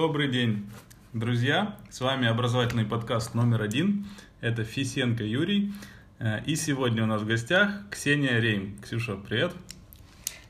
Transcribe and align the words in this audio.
Добрый 0.00 0.28
день, 0.28 0.70
друзья! 1.12 1.76
С 1.90 2.00
вами 2.00 2.28
образовательный 2.28 2.84
подкаст 2.84 3.34
номер 3.34 3.62
один. 3.62 4.06
Это 4.40 4.62
Фисенко 4.62 5.24
Юрий. 5.24 5.72
Э, 6.20 6.40
и 6.44 6.54
сегодня 6.54 7.02
у 7.02 7.06
нас 7.06 7.22
в 7.22 7.26
гостях 7.26 7.72
Ксения 7.90 8.38
Рейм. 8.38 8.78
Ксюша, 8.80 9.16
привет! 9.16 9.52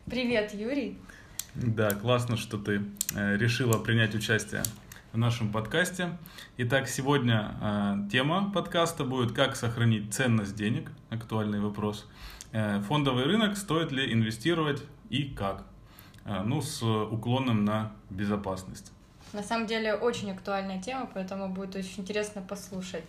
Привет, 0.04 0.52
Юрий! 0.52 0.98
Да, 1.54 1.92
классно, 1.92 2.36
что 2.36 2.58
ты 2.58 2.82
э, 3.14 3.38
решила 3.38 3.78
принять 3.78 4.14
участие 4.14 4.62
в 5.14 5.16
нашем 5.16 5.50
подкасте. 5.50 6.18
Итак, 6.58 6.86
сегодня 6.86 7.54
э, 7.62 7.96
тема 8.12 8.52
подкаста 8.52 9.04
будет 9.04 9.32
«Как 9.32 9.56
сохранить 9.56 10.12
ценность 10.12 10.56
денег?» 10.56 10.90
Актуальный 11.08 11.60
вопрос. 11.60 12.06
Фондовый 12.52 13.24
рынок, 13.24 13.56
стоит 13.56 13.92
ли 13.92 14.12
инвестировать 14.12 14.84
и 15.08 15.22
как? 15.22 15.64
Ну, 16.26 16.60
с 16.60 16.82
уклоном 16.82 17.64
на 17.64 17.92
безопасность. 18.10 18.92
На 19.32 19.42
самом 19.42 19.66
деле 19.66 19.94
очень 19.94 20.30
актуальная 20.30 20.80
тема, 20.80 21.08
поэтому 21.12 21.48
будет 21.48 21.76
очень 21.76 22.00
интересно 22.00 22.42
послушать. 22.42 23.04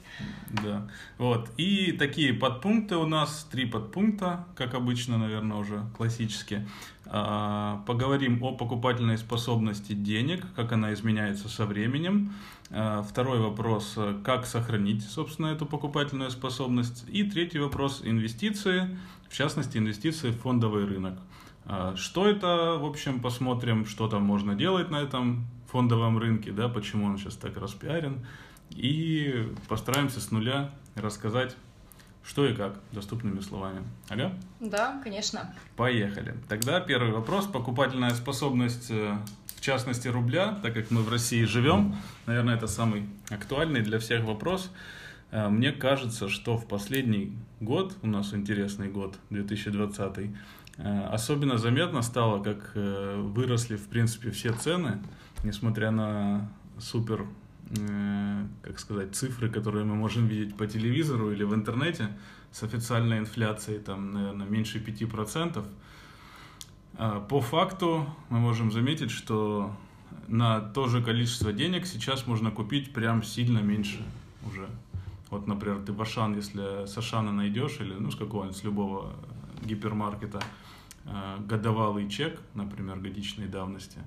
Да. 0.64 0.88
Вот. 1.18 1.50
И 1.58 1.94
такие 1.94 2.34
подпункты 2.34 2.98
у 2.98 3.06
нас, 3.06 3.48
три 3.52 3.66
подпункта, 3.66 4.46
как 4.56 4.74
обычно, 4.74 5.18
наверное, 5.18 5.58
уже 5.58 5.86
классические. 5.96 6.68
А, 7.06 7.84
поговорим 7.88 8.44
о 8.44 8.52
покупательной 8.52 9.18
способности 9.18 9.94
денег, 9.94 10.46
как 10.56 10.72
она 10.74 10.94
изменяется 10.94 11.48
со 11.48 11.66
временем. 11.66 12.34
А, 12.70 13.02
второй 13.02 13.40
вопрос, 13.40 13.98
как 14.24 14.46
сохранить, 14.46 15.04
собственно, 15.04 15.48
эту 15.48 15.66
покупательную 15.66 16.32
способность. 16.32 17.06
И 17.10 17.24
третий 17.24 17.60
вопрос, 17.60 18.02
инвестиции, 18.04 18.98
в 19.30 19.36
частности, 19.36 19.78
инвестиции 19.78 20.32
в 20.32 20.40
фондовый 20.42 20.86
рынок. 20.86 21.18
А, 21.66 21.96
что 21.96 22.28
это, 22.28 22.78
в 22.80 22.86
общем, 22.86 23.22
посмотрим, 23.22 23.86
что 23.86 24.08
там 24.08 24.24
можно 24.24 24.56
делать 24.56 24.90
на 24.90 24.98
этом 24.98 25.48
фондовом 25.72 26.18
рынке, 26.18 26.52
да, 26.52 26.68
почему 26.68 27.06
он 27.06 27.18
сейчас 27.18 27.36
так 27.36 27.58
распиарен, 27.58 28.26
и 28.72 29.48
постараемся 29.68 30.20
с 30.20 30.32
нуля 30.32 30.72
рассказать, 30.96 31.56
что 32.24 32.46
и 32.46 32.54
как, 32.54 32.80
доступными 32.92 33.40
словами. 33.40 33.84
Ага? 34.10 34.34
Да, 34.60 35.02
конечно. 35.04 35.54
Поехали. 35.76 36.36
Тогда 36.48 36.80
первый 36.80 37.12
вопрос. 37.12 37.48
Покупательная 37.48 38.12
способность, 38.12 38.92
э, 38.92 39.18
в 39.56 39.62
частности, 39.62 40.08
рубля, 40.08 40.60
так 40.62 40.74
как 40.74 40.92
мы 40.92 41.02
в 41.02 41.10
России 41.10 41.44
живем, 41.46 41.96
наверное, 42.26 42.56
это 42.56 42.68
самый 42.68 43.10
актуальный 43.30 43.82
для 43.82 44.00
всех 44.00 44.26
вопрос. 44.26 44.72
Э, 45.32 45.50
мне 45.50 45.72
кажется, 45.72 46.30
что 46.30 46.58
в 46.58 46.68
последний 46.68 47.36
год, 47.60 47.96
у 48.04 48.08
нас 48.08 48.34
интересный 48.34 48.90
год, 48.90 49.18
2020, 49.32 50.30
э, 50.78 51.02
особенно 51.12 51.58
заметно 51.58 52.02
стало, 52.04 52.44
как 52.44 52.72
выросли, 52.76 53.76
в 53.76 53.88
принципе, 53.88 54.30
все 54.32 54.54
цены 54.54 55.00
несмотря 55.44 55.92
на 55.92 56.50
супер, 56.78 57.26
э, 57.70 58.46
как 58.62 58.80
сказать, 58.80 59.16
цифры, 59.16 59.50
которые 59.50 59.86
мы 59.86 59.96
можем 59.96 60.28
видеть 60.28 60.56
по 60.56 60.68
телевизору 60.68 61.32
или 61.32 61.44
в 61.44 61.54
интернете, 61.54 62.10
с 62.52 62.64
официальной 62.64 63.20
инфляцией, 63.20 63.80
там, 63.80 64.12
наверное, 64.12 64.48
меньше 64.48 64.80
5%, 64.80 65.64
а 66.98 67.20
по 67.20 67.42
факту 67.42 68.06
мы 68.30 68.40
можем 68.40 68.72
заметить, 68.72 69.12
что 69.12 69.76
на 70.28 70.60
то 70.60 70.88
же 70.88 71.04
количество 71.04 71.54
денег 71.54 71.86
сейчас 71.86 72.28
можно 72.28 72.52
купить 72.52 72.94
прям 72.94 73.24
сильно 73.24 73.60
меньше 73.60 74.04
уже. 74.46 74.68
Вот, 75.30 75.48
например, 75.48 75.80
ты 75.86 75.94
в 75.94 76.02
Ашан, 76.02 76.36
если 76.36 76.88
с 76.88 76.98
Ашана 76.98 77.32
найдешь, 77.32 77.80
или 77.80 77.94
ну, 77.94 78.10
с 78.12 78.16
какого-нибудь, 78.16 78.58
с 78.58 78.64
любого 78.64 79.14
гипермаркета, 79.64 80.42
э, 81.06 81.38
годовалый 81.46 82.10
чек, 82.10 82.40
например, 82.56 82.98
годичной 83.00 83.48
давности, 83.48 84.00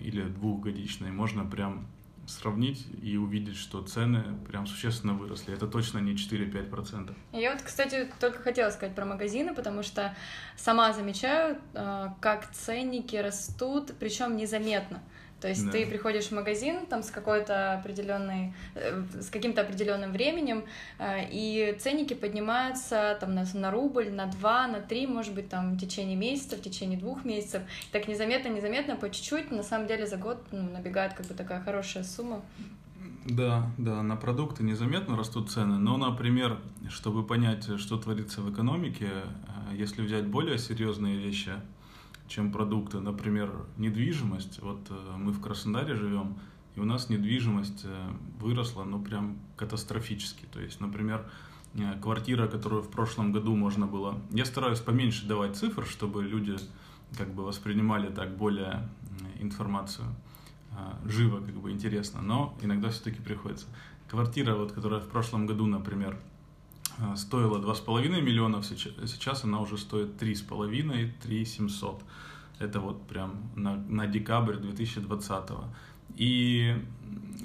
или 0.00 0.22
двухгодичной, 0.22 1.10
можно 1.10 1.44
прям 1.44 1.86
сравнить 2.26 2.86
и 3.02 3.16
увидеть, 3.16 3.56
что 3.56 3.82
цены 3.82 4.24
прям 4.48 4.66
существенно 4.66 5.14
выросли. 5.14 5.54
Это 5.54 5.66
точно 5.66 5.98
не 5.98 6.12
4-5%. 6.12 7.14
Я 7.32 7.52
вот, 7.52 7.62
кстати, 7.62 8.08
только 8.20 8.38
хотела 8.40 8.70
сказать 8.70 8.94
про 8.94 9.04
магазины, 9.04 9.54
потому 9.54 9.82
что 9.82 10.14
сама 10.56 10.92
замечаю, 10.92 11.58
э, 11.74 12.08
как 12.20 12.50
ценники 12.52 13.16
растут, 13.16 13.92
причем 13.98 14.36
незаметно. 14.36 15.02
То 15.40 15.48
есть 15.48 15.64
да. 15.64 15.72
ты 15.72 15.86
приходишь 15.86 16.26
в 16.26 16.32
магазин 16.32 16.86
там 16.86 17.02
с 17.02 17.10
какой-то 17.10 17.74
определенной, 17.74 18.54
э, 18.74 19.02
с 19.20 19.30
каким-то 19.30 19.62
определенным 19.62 20.12
временем, 20.12 20.64
э, 20.98 21.28
и 21.30 21.76
ценники 21.80 22.14
поднимаются 22.14 23.16
там 23.20 23.34
на, 23.34 23.46
на 23.54 23.70
рубль, 23.70 24.10
на 24.10 24.26
два, 24.26 24.66
на 24.66 24.80
три, 24.80 25.06
может 25.06 25.34
быть, 25.34 25.48
там 25.48 25.74
в 25.74 25.78
течение 25.78 26.16
месяца, 26.16 26.56
в 26.56 26.62
течение 26.62 26.98
двух 26.98 27.24
месяцев. 27.24 27.62
И 27.88 27.92
так 27.92 28.08
незаметно, 28.08 28.48
незаметно, 28.48 28.96
по 28.96 29.08
чуть-чуть, 29.08 29.50
на 29.50 29.62
самом 29.62 29.86
деле 29.86 30.06
за 30.06 30.16
год 30.16 30.38
ну, 30.52 30.70
набегает 30.70 31.14
как 31.14 31.26
бы 31.26 31.34
такая 31.34 31.60
хорошая 31.60 32.04
сумма. 32.04 32.42
Да, 33.24 33.70
да, 33.76 34.02
на 34.02 34.16
продукты 34.16 34.62
незаметно 34.62 35.16
растут 35.16 35.50
цены, 35.50 35.78
но, 35.78 35.96
например, 35.96 36.58
чтобы 36.88 37.22
понять, 37.22 37.78
что 37.78 37.98
творится 37.98 38.40
в 38.40 38.52
экономике, 38.52 39.08
э, 39.10 39.76
если 39.76 40.02
взять 40.02 40.26
более 40.26 40.58
серьезные 40.58 41.16
вещи, 41.16 41.52
чем 42.30 42.52
продукты. 42.52 43.00
Например, 43.00 43.50
недвижимость. 43.76 44.60
Вот 44.62 44.80
э, 44.88 45.16
мы 45.18 45.32
в 45.32 45.40
Краснодаре 45.40 45.94
живем, 45.94 46.38
и 46.76 46.80
у 46.80 46.84
нас 46.84 47.10
недвижимость 47.10 47.82
э, 47.84 48.10
выросла, 48.38 48.84
ну, 48.84 49.02
прям 49.02 49.36
катастрофически. 49.56 50.46
То 50.52 50.60
есть, 50.60 50.80
например, 50.80 51.28
э, 51.74 51.98
квартира, 52.00 52.46
которую 52.46 52.82
в 52.82 52.88
прошлом 52.90 53.32
году 53.32 53.56
можно 53.56 53.86
было... 53.86 54.18
Я 54.30 54.44
стараюсь 54.44 54.78
поменьше 54.78 55.26
давать 55.26 55.56
цифр, 55.56 55.84
чтобы 55.84 56.22
люди 56.22 56.56
как 57.18 57.34
бы 57.34 57.44
воспринимали 57.44 58.08
так 58.08 58.36
более 58.36 58.88
информацию 59.40 60.06
живо, 61.04 61.44
как 61.44 61.54
бы 61.56 61.72
интересно, 61.72 62.22
но 62.22 62.56
иногда 62.62 62.90
все-таки 62.90 63.20
приходится. 63.20 63.66
Квартира, 64.08 64.54
вот, 64.54 64.70
которая 64.70 65.00
в 65.00 65.08
прошлом 65.08 65.46
году, 65.46 65.66
например, 65.66 66.16
стоила 67.16 67.58
2,5 67.58 68.20
миллиона, 68.20 68.62
сейчас 68.62 69.44
она 69.44 69.60
уже 69.60 69.78
стоит 69.78 70.20
3,5, 70.20 71.10
3 71.22 71.44
700. 71.44 72.02
Это 72.58 72.80
вот 72.80 73.06
прям 73.06 73.50
на, 73.56 73.76
на 73.76 74.06
декабрь 74.06 74.56
2020. 74.56 75.50
И 76.16 76.76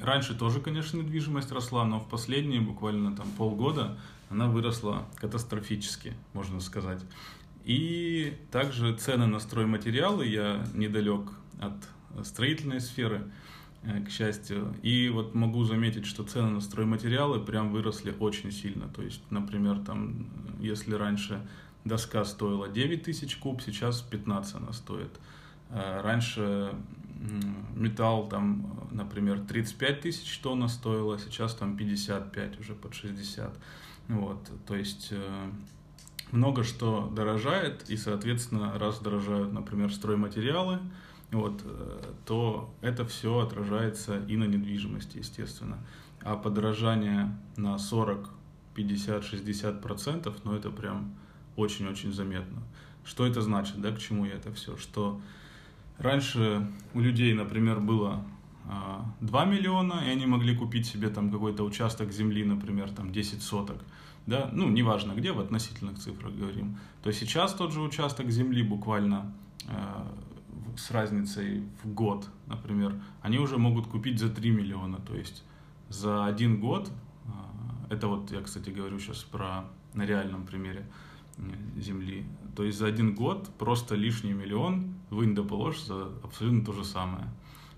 раньше 0.01 0.35
тоже, 0.35 0.59
конечно, 0.59 0.97
недвижимость 0.97 1.51
росла, 1.51 1.85
но 1.85 1.99
в 1.99 2.09
последние 2.09 2.61
буквально 2.61 3.15
там 3.15 3.27
полгода 3.37 3.97
она 4.29 4.47
выросла 4.47 5.05
катастрофически, 5.15 6.13
можно 6.33 6.59
сказать. 6.59 7.01
И 7.63 8.37
также 8.51 8.95
цены 8.95 9.25
на 9.25 9.39
стройматериалы, 9.39 10.25
я 10.25 10.65
недалек 10.73 11.29
от 11.59 12.25
строительной 12.25 12.81
сферы, 12.81 13.23
Э, 13.23 13.64
к 14.05 14.09
счастью. 14.09 14.75
И 14.81 15.09
вот 15.09 15.35
могу 15.35 15.63
заметить, 15.63 16.05
что 16.05 16.23
цены 16.23 16.49
на 16.49 16.61
стройматериалы 16.61 17.39
прям 17.39 17.71
выросли 17.71 18.15
очень 18.19 18.51
сильно. 18.51 18.87
То 18.89 19.01
есть, 19.01 19.21
например, 19.29 19.79
там, 19.79 20.27
если 20.59 20.93
раньше 20.93 21.45
доска 21.83 22.25
стоила 22.25 22.67
9 22.67 23.03
тысяч 23.03 23.37
куб, 23.37 23.61
сейчас 23.61 24.01
15 24.01 24.55
она 24.55 24.73
стоит. 24.73 25.19
Э, 25.69 26.01
раньше 26.01 26.73
металл 27.75 28.27
там, 28.27 28.87
например, 28.91 29.39
35 29.39 30.01
тысяч 30.01 30.37
тонна 30.39 30.67
стоила, 30.67 31.17
сейчас 31.17 31.55
там 31.55 31.77
55, 31.77 32.59
уже 32.59 32.73
под 32.73 32.93
60. 32.93 33.53
Вот, 34.07 34.49
то 34.67 34.75
есть 34.75 35.09
э, 35.11 35.49
много 36.31 36.63
что 36.63 37.11
дорожает, 37.15 37.89
и, 37.89 37.97
соответственно, 37.97 38.77
раз 38.77 38.99
дорожают, 38.99 39.51
например, 39.51 39.93
стройматериалы, 39.93 40.79
вот, 41.31 41.61
э, 41.65 42.01
то 42.25 42.73
это 42.81 43.05
все 43.05 43.39
отражается 43.39 44.19
и 44.27 44.37
на 44.37 44.45
недвижимости, 44.45 45.17
естественно. 45.17 45.77
А 46.21 46.35
подорожание 46.35 47.37
на 47.57 47.77
40, 47.77 48.29
50, 48.75 49.23
60 49.23 49.81
процентов, 49.81 50.35
ну 50.43 50.53
это 50.53 50.69
прям 50.69 51.15
очень-очень 51.55 52.13
заметно. 52.13 52.61
Что 53.03 53.25
это 53.25 53.41
значит, 53.41 53.79
да, 53.81 53.91
к 53.91 53.99
чему 53.99 54.25
я 54.25 54.33
это 54.33 54.51
все? 54.51 54.77
Что 54.77 55.21
раньше 55.97 56.67
у 56.93 56.99
людей, 56.99 57.33
например, 57.33 57.79
было 57.79 58.25
2 59.21 59.41
а, 59.41 59.45
миллиона, 59.45 60.03
и 60.05 60.09
они 60.09 60.25
могли 60.25 60.55
купить 60.55 60.87
себе 60.87 61.09
там 61.09 61.31
какой-то 61.31 61.63
участок 61.63 62.11
земли, 62.11 62.43
например, 62.43 62.89
там 62.89 63.11
10 63.11 63.41
соток, 63.41 63.77
да, 64.25 64.49
ну, 64.51 64.67
неважно 64.69 65.13
где, 65.13 65.31
в 65.31 65.39
относительных 65.39 65.99
цифрах 65.99 66.33
говорим, 66.33 66.77
то 67.03 67.11
сейчас 67.11 67.53
тот 67.53 67.71
же 67.71 67.81
участок 67.81 68.31
земли 68.31 68.63
буквально 68.63 69.31
а, 69.67 70.07
с 70.77 70.91
разницей 70.91 71.63
в 71.83 71.93
год, 71.93 72.27
например, 72.47 73.01
они 73.21 73.39
уже 73.39 73.57
могут 73.57 73.87
купить 73.87 74.19
за 74.19 74.29
3 74.29 74.51
миллиона. 74.51 74.97
То 74.97 75.15
есть 75.15 75.43
за 75.89 76.25
один 76.25 76.59
год, 76.59 76.91
а, 77.27 77.93
это 77.93 78.07
вот 78.07 78.31
я, 78.31 78.41
кстати, 78.41 78.69
говорю 78.69 78.99
сейчас 78.99 79.23
про 79.23 79.65
на 79.93 80.05
реальном 80.05 80.45
примере 80.45 80.85
земли, 81.77 82.25
то 82.55 82.63
есть 82.63 82.77
за 82.77 82.87
один 82.87 83.13
год 83.13 83.49
просто 83.57 83.95
лишний 83.95 84.33
миллион 84.33 84.93
вынь 85.09 85.35
да 85.35 85.43
положь 85.43 85.79
за 85.81 86.09
абсолютно 86.23 86.63
то 86.63 86.71
же 86.71 86.85
самое. 86.85 87.25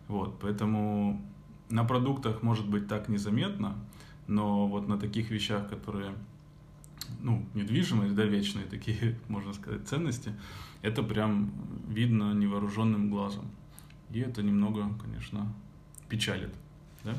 Вот, 0.07 0.39
поэтому 0.39 1.21
на 1.69 1.83
продуктах 1.83 2.43
может 2.43 2.69
быть 2.69 2.87
так 2.87 3.09
незаметно, 3.09 3.75
но 4.27 4.67
вот 4.67 4.87
на 4.87 4.97
таких 4.97 5.31
вещах, 5.31 5.69
которые 5.69 6.13
ну, 7.21 7.45
недвижимость, 7.53 8.15
да, 8.15 8.23
вечные 8.23 8.65
такие, 8.65 9.17
можно 9.27 9.53
сказать, 9.53 9.87
ценности, 9.87 10.33
это 10.81 11.03
прям 11.03 11.51
видно 11.87 12.33
невооруженным 12.33 13.09
глазом. 13.09 13.49
И 14.11 14.19
это 14.19 14.41
немного, 14.41 14.87
конечно, 15.01 15.53
печалит. 16.09 16.53
Да? 17.03 17.13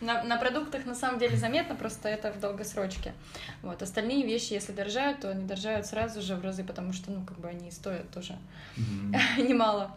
На, 0.00 0.22
на 0.22 0.36
продуктах 0.36 0.84
на 0.86 0.94
самом 0.94 1.18
деле 1.18 1.36
заметно, 1.36 1.74
просто 1.74 2.08
это 2.08 2.32
в 2.32 2.40
долгосрочке. 2.40 3.14
Вот. 3.62 3.82
Остальные 3.82 4.26
вещи, 4.26 4.52
если 4.52 4.72
дорожают, 4.72 5.20
то 5.20 5.30
они 5.30 5.46
дорожают 5.46 5.86
сразу 5.86 6.20
же 6.20 6.36
в 6.36 6.42
разы, 6.42 6.64
потому 6.64 6.92
что, 6.92 7.10
ну, 7.10 7.24
как 7.24 7.38
бы 7.38 7.48
они 7.48 7.70
стоят 7.70 8.10
тоже 8.10 8.36
mm-hmm. 8.76 9.48
немало. 9.48 9.96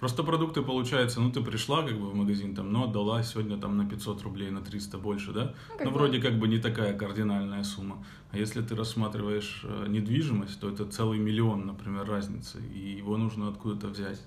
Просто 0.00 0.22
продукты, 0.22 0.62
получается, 0.62 1.20
ну, 1.20 1.30
ты 1.30 1.42
пришла 1.42 1.82
как 1.82 2.00
бы 2.00 2.08
в 2.08 2.14
магазин, 2.14 2.54
там, 2.54 2.72
но 2.72 2.84
отдала 2.84 3.22
сегодня 3.22 3.58
там 3.58 3.76
на 3.76 3.86
500 3.86 4.22
рублей, 4.22 4.50
на 4.50 4.62
300 4.62 4.96
больше, 4.96 5.32
да? 5.32 5.54
Ну, 5.78 5.84
ну 5.84 5.90
вроде 5.90 6.20
как 6.20 6.38
бы 6.38 6.48
не 6.48 6.58
такая 6.58 6.96
кардинальная 6.96 7.62
сумма. 7.64 8.02
А 8.32 8.38
если 8.38 8.62
ты 8.62 8.74
рассматриваешь 8.74 9.60
э, 9.64 9.86
недвижимость, 9.88 10.58
то 10.58 10.70
это 10.70 10.86
целый 10.86 11.18
миллион, 11.18 11.66
например, 11.66 12.06
разницы, 12.06 12.62
и 12.74 12.96
его 12.96 13.18
нужно 13.18 13.48
откуда-то 13.48 13.88
взять. 13.88 14.22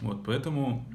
Вот, 0.00 0.24
поэтому, 0.24 0.88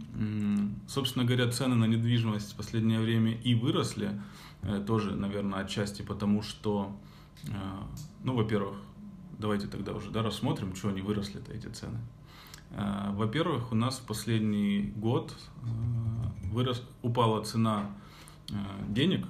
собственно 0.87 1.25
говоря, 1.25 1.51
цены 1.51 1.75
на 1.75 1.85
недвижимость 1.85 2.53
в 2.53 2.55
последнее 2.55 2.99
время 2.99 3.33
и 3.33 3.53
выросли, 3.53 4.19
э, 4.63 4.83
тоже, 4.87 5.15
наверное, 5.15 5.59
отчасти 5.59 6.01
потому, 6.01 6.41
что, 6.41 6.91
э, 7.47 7.51
ну, 8.23 8.35
во-первых, 8.35 8.77
давайте 9.37 9.67
тогда 9.67 9.93
уже 9.93 10.09
да, 10.09 10.23
рассмотрим, 10.23 10.75
что 10.75 10.89
они 10.89 11.01
выросли-то, 11.01 11.53
эти 11.53 11.67
цены. 11.67 11.99
Э, 12.75 13.11
во-первых, 13.13 13.71
у 13.71 13.75
нас 13.75 13.99
в 13.99 14.05
последний 14.05 14.93
год 14.95 15.35
вырос, 16.51 16.83
упала 17.01 17.43
цена 17.43 17.89
денег. 18.89 19.25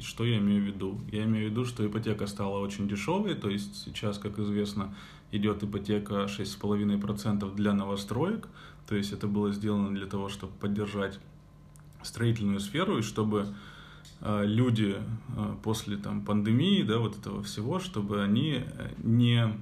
Что 0.00 0.24
я 0.24 0.38
имею 0.38 0.62
в 0.62 0.66
виду? 0.66 1.00
Я 1.12 1.24
имею 1.24 1.48
в 1.48 1.50
виду, 1.50 1.64
что 1.64 1.86
ипотека 1.86 2.26
стала 2.26 2.58
очень 2.58 2.88
дешевой, 2.88 3.34
то 3.34 3.50
есть 3.50 3.84
сейчас, 3.84 4.18
как 4.18 4.38
известно, 4.38 4.94
идет 5.32 5.62
ипотека 5.62 6.24
6,5% 6.24 7.54
для 7.54 7.72
новостроек, 7.72 8.48
то 8.86 8.94
есть 8.94 9.12
это 9.12 9.26
было 9.26 9.52
сделано 9.52 9.94
для 9.94 10.06
того, 10.06 10.28
чтобы 10.28 10.52
поддержать 10.54 11.18
строительную 12.02 12.60
сферу 12.60 12.98
и 12.98 13.02
чтобы 13.02 13.48
э, 14.20 14.44
люди 14.46 14.96
э, 15.36 15.56
после 15.62 15.96
там, 15.96 16.24
пандемии, 16.24 16.82
да, 16.82 16.98
вот 16.98 17.18
этого 17.18 17.42
всего, 17.42 17.78
чтобы 17.80 18.22
они 18.22 18.62
э, 18.64 18.90
не, 19.02 19.52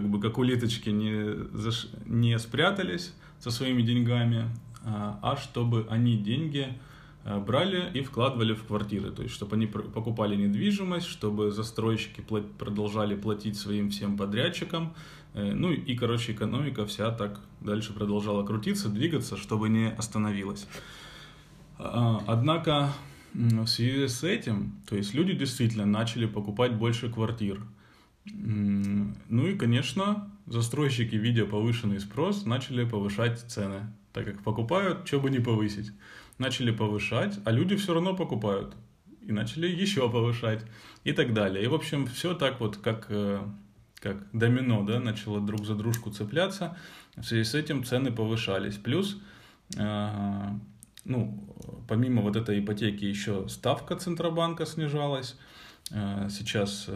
как 0.00 0.08
бы, 0.08 0.20
как 0.20 0.38
улиточки, 0.38 0.90
не, 0.90 1.48
заш... 1.56 1.88
не 2.06 2.38
спрятались 2.38 3.14
со 3.38 3.50
своими 3.50 3.82
деньгами, 3.82 4.50
а, 4.84 5.18
а 5.22 5.36
чтобы 5.36 5.86
они 5.90 6.16
деньги 6.16 6.76
Э, 7.26 7.40
брали 7.40 7.90
и 7.92 8.02
вкладывали 8.02 8.54
в 8.54 8.64
квартиры, 8.64 9.10
то 9.10 9.22
есть 9.24 9.34
чтобы 9.34 9.56
они 9.56 9.66
покупали 9.66 10.36
недвижимость, 10.36 11.08
чтобы 11.08 11.50
застройщики 11.50 12.24
продолжали 12.56 13.16
платить 13.16 13.58
своим 13.58 13.90
всем 13.90 14.16
подрядчикам, 14.16 14.94
э, 15.34 15.52
ну 15.52 15.72
и, 15.72 15.96
короче, 15.96 16.32
экономика 16.32 16.86
вся 16.86 17.10
так 17.10 17.40
дальше 17.60 17.92
продолжала 17.92 18.46
крутиться, 18.46 18.88
двигаться, 18.88 19.36
чтобы 19.36 19.68
не 19.68 19.90
остановилась. 19.90 20.68
А, 21.78 22.22
однако 22.28 22.92
в 23.34 23.66
связи 23.66 24.06
с 24.06 24.22
этим, 24.22 24.76
то 24.88 24.94
есть 24.94 25.12
люди 25.12 25.32
действительно 25.32 25.84
начали 25.84 26.26
покупать 26.26 26.74
больше 26.76 27.10
квартир. 27.10 27.60
Ну 28.32 29.46
и, 29.46 29.56
конечно, 29.56 30.30
застройщики, 30.46 31.14
видя 31.16 31.46
повышенный 31.46 32.00
спрос, 32.00 32.44
начали 32.44 32.84
повышать 32.84 33.40
цены, 33.40 33.92
так 34.12 34.24
как 34.24 34.42
покупают, 34.42 35.06
что 35.06 35.20
бы 35.20 35.30
не 35.30 35.40
повысить 35.40 35.92
начали 36.38 36.70
повышать, 36.70 37.38
а 37.44 37.50
люди 37.50 37.76
все 37.76 37.94
равно 37.94 38.14
покупают. 38.14 38.74
И 39.22 39.32
начали 39.32 39.66
еще 39.66 40.08
повышать 40.10 40.64
и 41.04 41.12
так 41.12 41.34
далее. 41.34 41.64
И, 41.64 41.66
в 41.66 41.74
общем, 41.74 42.06
все 42.06 42.34
так 42.34 42.60
вот, 42.60 42.76
как, 42.76 43.06
э, 43.08 43.42
как 43.96 44.18
домино, 44.32 44.84
да, 44.84 45.00
начало 45.00 45.40
друг 45.40 45.64
за 45.64 45.74
дружку 45.74 46.10
цепляться. 46.10 46.76
В 47.16 47.24
связи 47.24 47.44
с 47.44 47.54
этим 47.54 47.82
цены 47.82 48.12
повышались. 48.12 48.76
Плюс, 48.76 49.20
э, 49.76 50.50
ну, 51.04 51.44
помимо 51.88 52.22
вот 52.22 52.36
этой 52.36 52.60
ипотеки, 52.60 53.04
еще 53.04 53.48
ставка 53.48 53.96
Центробанка 53.96 54.64
снижалась. 54.64 55.36
Э, 55.90 56.28
сейчас 56.30 56.88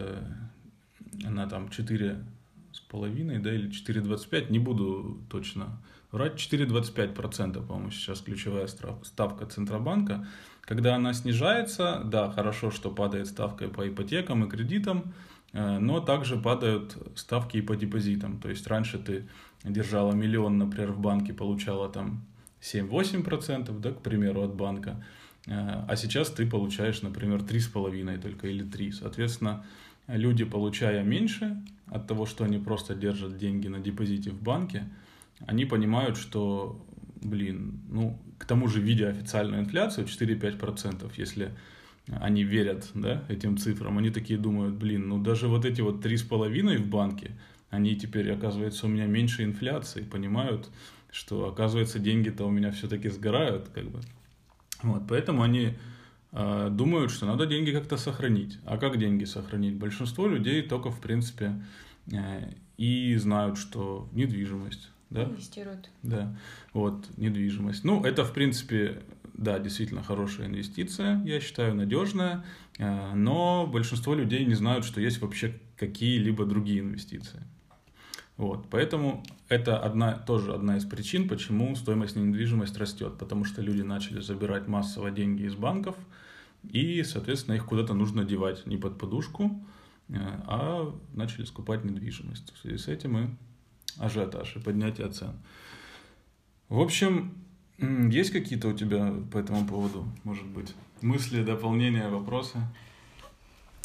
она 1.25 1.47
там 1.47 1.69
4 1.69 2.25
с 2.73 2.81
половиной, 2.81 3.39
да, 3.39 3.53
или 3.53 3.69
4,25, 3.71 4.51
не 4.51 4.59
буду 4.59 5.21
точно 5.29 5.81
врать, 6.13 6.35
4,25%, 6.35 7.67
по-моему, 7.67 7.91
сейчас 7.91 8.21
ключевая 8.21 8.67
ставка 8.67 9.47
Центробанка. 9.47 10.27
Когда 10.63 10.97
она 10.97 11.13
снижается, 11.13 12.03
да, 12.05 12.31
хорошо, 12.31 12.71
что 12.71 12.91
падает 12.91 13.27
ставка 13.27 13.69
по 13.69 13.89
ипотекам 13.89 14.45
и 14.45 14.49
кредитам, 14.49 15.13
э, 15.53 15.79
но 15.79 16.01
также 16.01 16.37
падают 16.37 16.97
ставки 17.17 17.57
и 17.57 17.63
по 17.63 17.77
депозитам. 17.77 18.41
То 18.41 18.51
есть 18.51 18.67
раньше 18.67 18.99
ты 18.99 19.29
держала 19.65 20.13
миллион, 20.13 20.59
например, 20.59 20.93
в 20.93 21.01
банке, 21.01 21.33
получала 21.33 21.89
там 21.89 22.25
7-8%, 22.61 23.79
да, 23.81 23.91
к 23.91 24.01
примеру, 24.03 24.43
от 24.43 24.55
банка, 24.55 25.05
э, 25.47 25.53
а 25.53 25.97
сейчас 25.97 26.31
ты 26.31 26.47
получаешь, 26.47 27.03
например, 27.03 27.41
3,5 27.43 28.19
только 28.21 28.47
или 28.47 28.63
3. 28.63 28.93
Соответственно, 28.93 29.65
люди, 30.17 30.45
получая 30.45 31.03
меньше 31.03 31.63
от 31.87 32.07
того, 32.07 32.27
что 32.27 32.45
они 32.45 32.59
просто 32.59 32.95
держат 32.95 33.37
деньги 33.37 33.69
на 33.69 33.81
депозите 33.81 34.31
в 34.31 34.41
банке, 34.43 34.85
они 35.47 35.65
понимают, 35.65 36.17
что, 36.17 36.85
блин, 37.23 37.81
ну, 37.89 38.19
к 38.39 38.45
тому 38.45 38.69
же, 38.69 38.81
видя 38.81 39.09
официальную 39.09 39.63
инфляцию 39.63 40.07
4-5%, 40.07 41.11
если 41.17 41.53
они 42.07 42.43
верят 42.43 42.91
да, 42.95 43.25
этим 43.29 43.57
цифрам, 43.57 43.97
они 43.99 44.11
такие 44.11 44.39
думают, 44.39 44.75
блин, 44.75 45.09
ну 45.09 45.23
даже 45.23 45.49
вот 45.49 45.65
эти 45.65 45.81
вот 45.81 46.05
3,5 46.05 46.79
в 46.79 46.87
банке, 46.89 47.33
они 47.71 47.95
теперь, 47.95 48.31
оказывается, 48.33 48.87
у 48.87 48.89
меня 48.89 49.07
меньше 49.07 49.45
инфляции, 49.45 50.03
понимают, 50.03 50.69
что, 51.11 51.49
оказывается, 51.49 51.99
деньги-то 51.99 52.45
у 52.45 52.51
меня 52.51 52.73
все-таки 52.73 53.09
сгорают, 53.09 53.69
как 53.69 53.91
бы. 53.91 54.01
Вот, 54.83 55.03
поэтому 55.09 55.43
они 55.43 55.75
думают, 56.33 57.11
что 57.11 57.27
надо 57.27 57.47
деньги 57.47 57.73
как-то 57.73 57.97
сохранить. 57.97 58.59
А 58.65 58.79
как 58.79 58.99
деньги 58.99 59.25
сохранить? 59.25 59.75
Большинство 59.75 60.29
людей 60.29 60.63
только, 60.63 60.91
в 60.91 61.01
принципе, 61.01 61.61
э, 62.13 62.53
и 62.77 63.17
знают, 63.17 63.59
что 63.59 64.09
недвижимость, 64.13 64.91
да? 65.11 65.25
Инвестируют. 65.25 65.91
Да, 66.03 66.37
вот, 66.73 67.07
недвижимость. 67.17 67.85
Ну, 67.85 68.05
это, 68.05 68.25
в 68.25 68.33
принципе, 68.33 69.03
да, 69.35 69.59
действительно 69.59 70.03
хорошая 70.03 70.47
инвестиция, 70.47 71.23
я 71.25 71.41
считаю, 71.41 71.75
надежная, 71.75 72.45
э, 72.79 73.15
но 73.15 73.67
большинство 73.67 74.15
людей 74.15 74.45
не 74.45 74.55
знают, 74.55 74.85
что 74.85 75.01
есть 75.01 75.21
вообще 75.21 75.59
какие-либо 75.77 76.45
другие 76.45 76.81
инвестиции. 76.81 77.43
Вот, 78.37 78.71
поэтому 78.71 79.23
это 79.49 79.79
одна, 79.79 80.15
тоже 80.15 80.55
одна 80.55 80.79
из 80.79 80.87
причин, 80.87 81.29
почему 81.29 81.77
стоимость 81.77 82.17
недвижимости 82.17 82.79
растет, 82.79 83.19
потому 83.19 83.45
что 83.45 83.61
люди 83.61 83.83
начали 83.83 84.21
забирать 84.21 84.67
массово 84.67 85.11
деньги 85.11 85.43
из 85.43 85.55
банков, 85.55 85.97
и, 86.69 87.03
соответственно, 87.03 87.55
их 87.55 87.67
куда-то 87.67 87.95
нужно 87.95 88.25
девать 88.25 88.67
не 88.67 88.77
под 88.77 88.99
подушку, 88.99 89.65
э, 90.09 90.15
а 90.19 90.95
начали 91.15 91.45
скупать 91.45 91.85
недвижимость. 91.85 92.53
В 92.55 92.59
связи 92.59 92.79
с 92.79 92.89
этим 92.89 93.13
мы 93.13 93.37
ажиотаж 93.99 94.57
и 94.57 94.61
поднятие 94.61 95.09
цен. 95.09 95.33
В 96.69 96.81
общем, 96.81 97.35
есть 97.79 98.31
какие-то 98.31 98.69
у 98.69 98.73
тебя 98.73 99.13
по 99.33 99.39
этому 99.39 99.67
поводу, 99.67 100.07
может 100.25 100.47
быть, 100.47 100.75
мысли, 101.01 101.43
дополнения, 101.43 102.09
вопросы? 102.09 102.59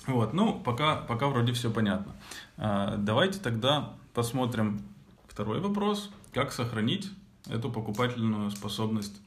Вот, 0.06 0.34
ну, 0.34 0.60
пока, 0.60 0.98
пока 0.98 1.28
вроде 1.28 1.54
все 1.54 1.72
понятно. 1.72 2.16
А, 2.58 2.96
давайте 2.98 3.40
тогда 3.40 3.96
посмотрим 4.14 4.82
второй 5.28 5.60
вопрос. 5.60 6.12
Как 6.32 6.52
сохранить 6.52 7.10
эту 7.48 7.72
покупательную 7.72 8.52
способность 8.52 9.20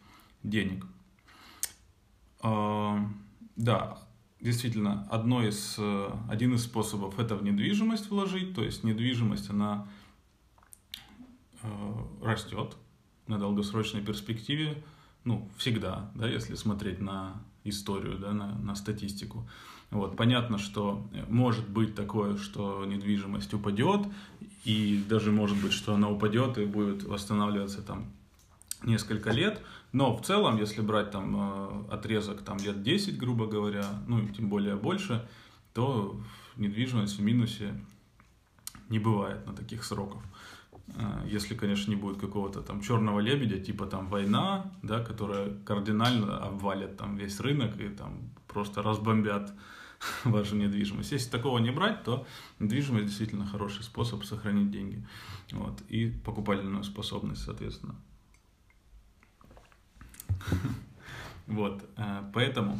денег? 0.43 0.85
Да, 3.58 3.98
действительно, 4.40 5.06
одно 5.10 5.46
из, 5.46 5.74
э, 5.76 6.10
один 6.30 6.54
из 6.54 6.64
способов 6.64 7.18
это 7.18 7.36
в 7.36 7.42
недвижимость 7.42 8.08
вложить, 8.08 8.54
то 8.54 8.64
есть 8.64 8.84
недвижимость, 8.84 9.50
она 9.50 9.86
Э, 11.62 12.04
растет 12.22 12.76
на 13.26 13.38
долгосрочной 13.38 14.00
перспективе, 14.00 14.82
ну, 15.24 15.50
всегда, 15.56 16.10
да, 16.14 16.28
если 16.28 16.54
смотреть 16.54 17.00
на 17.00 17.42
историю, 17.64 18.16
да, 18.16 18.32
на, 18.32 18.56
на 18.58 18.74
статистику. 18.76 19.48
Вот, 19.90 20.16
понятно, 20.16 20.58
что 20.58 21.08
может 21.28 21.68
быть 21.68 21.94
такое, 21.94 22.36
что 22.36 22.84
недвижимость 22.84 23.52
упадет, 23.54 24.06
и 24.64 25.02
даже 25.08 25.32
может 25.32 25.60
быть, 25.60 25.72
что 25.72 25.94
она 25.94 26.08
упадет 26.08 26.58
и 26.58 26.64
будет 26.64 27.02
восстанавливаться 27.02 27.82
там 27.82 28.12
несколько 28.82 29.30
лет, 29.30 29.61
но 29.92 30.16
в 30.16 30.23
целом, 30.23 30.58
если 30.58 30.80
брать 30.80 31.11
там 31.11 31.37
э, 31.37 31.94
отрезок 31.94 32.42
там 32.42 32.58
лет 32.58 32.82
10, 32.82 33.18
грубо 33.18 33.47
говоря, 33.47 33.85
ну, 34.06 34.26
тем 34.28 34.49
более 34.49 34.76
больше, 34.76 35.26
то 35.73 36.20
недвижимость 36.56 37.18
в 37.18 37.23
минусе 37.23 37.75
не 38.88 38.99
бывает 38.99 39.47
на 39.47 39.54
таких 39.54 39.85
сроках. 39.85 40.23
А, 40.97 41.25
если, 41.26 41.54
конечно, 41.54 41.90
не 41.90 41.97
будет 41.97 42.18
какого-то 42.18 42.62
там 42.62 42.80
черного 42.80 43.20
лебедя, 43.20 43.58
типа 43.58 43.87
там 43.87 44.08
война, 44.08 44.73
да, 44.82 45.02
которая 45.02 45.50
кардинально 45.64 46.38
обвалит 46.38 46.97
там 46.97 47.16
весь 47.16 47.40
рынок 47.40 47.78
и 47.80 47.88
там 47.88 48.30
просто 48.47 48.82
разбомбят 48.82 49.52
вашу 50.25 50.56
недвижимость. 50.56 51.12
Если 51.12 51.30
такого 51.30 51.58
не 51.58 51.70
брать, 51.70 52.04
то 52.04 52.26
недвижимость 52.58 53.06
действительно 53.06 53.47
хороший 53.47 53.82
способ 53.82 54.25
сохранить 54.25 54.70
деньги. 54.70 55.06
Вот, 55.52 55.80
и 55.88 56.11
покупательную 56.11 56.85
способность, 56.85 57.44
соответственно. 57.44 57.94
Вот, 61.47 61.83
поэтому 62.35 62.78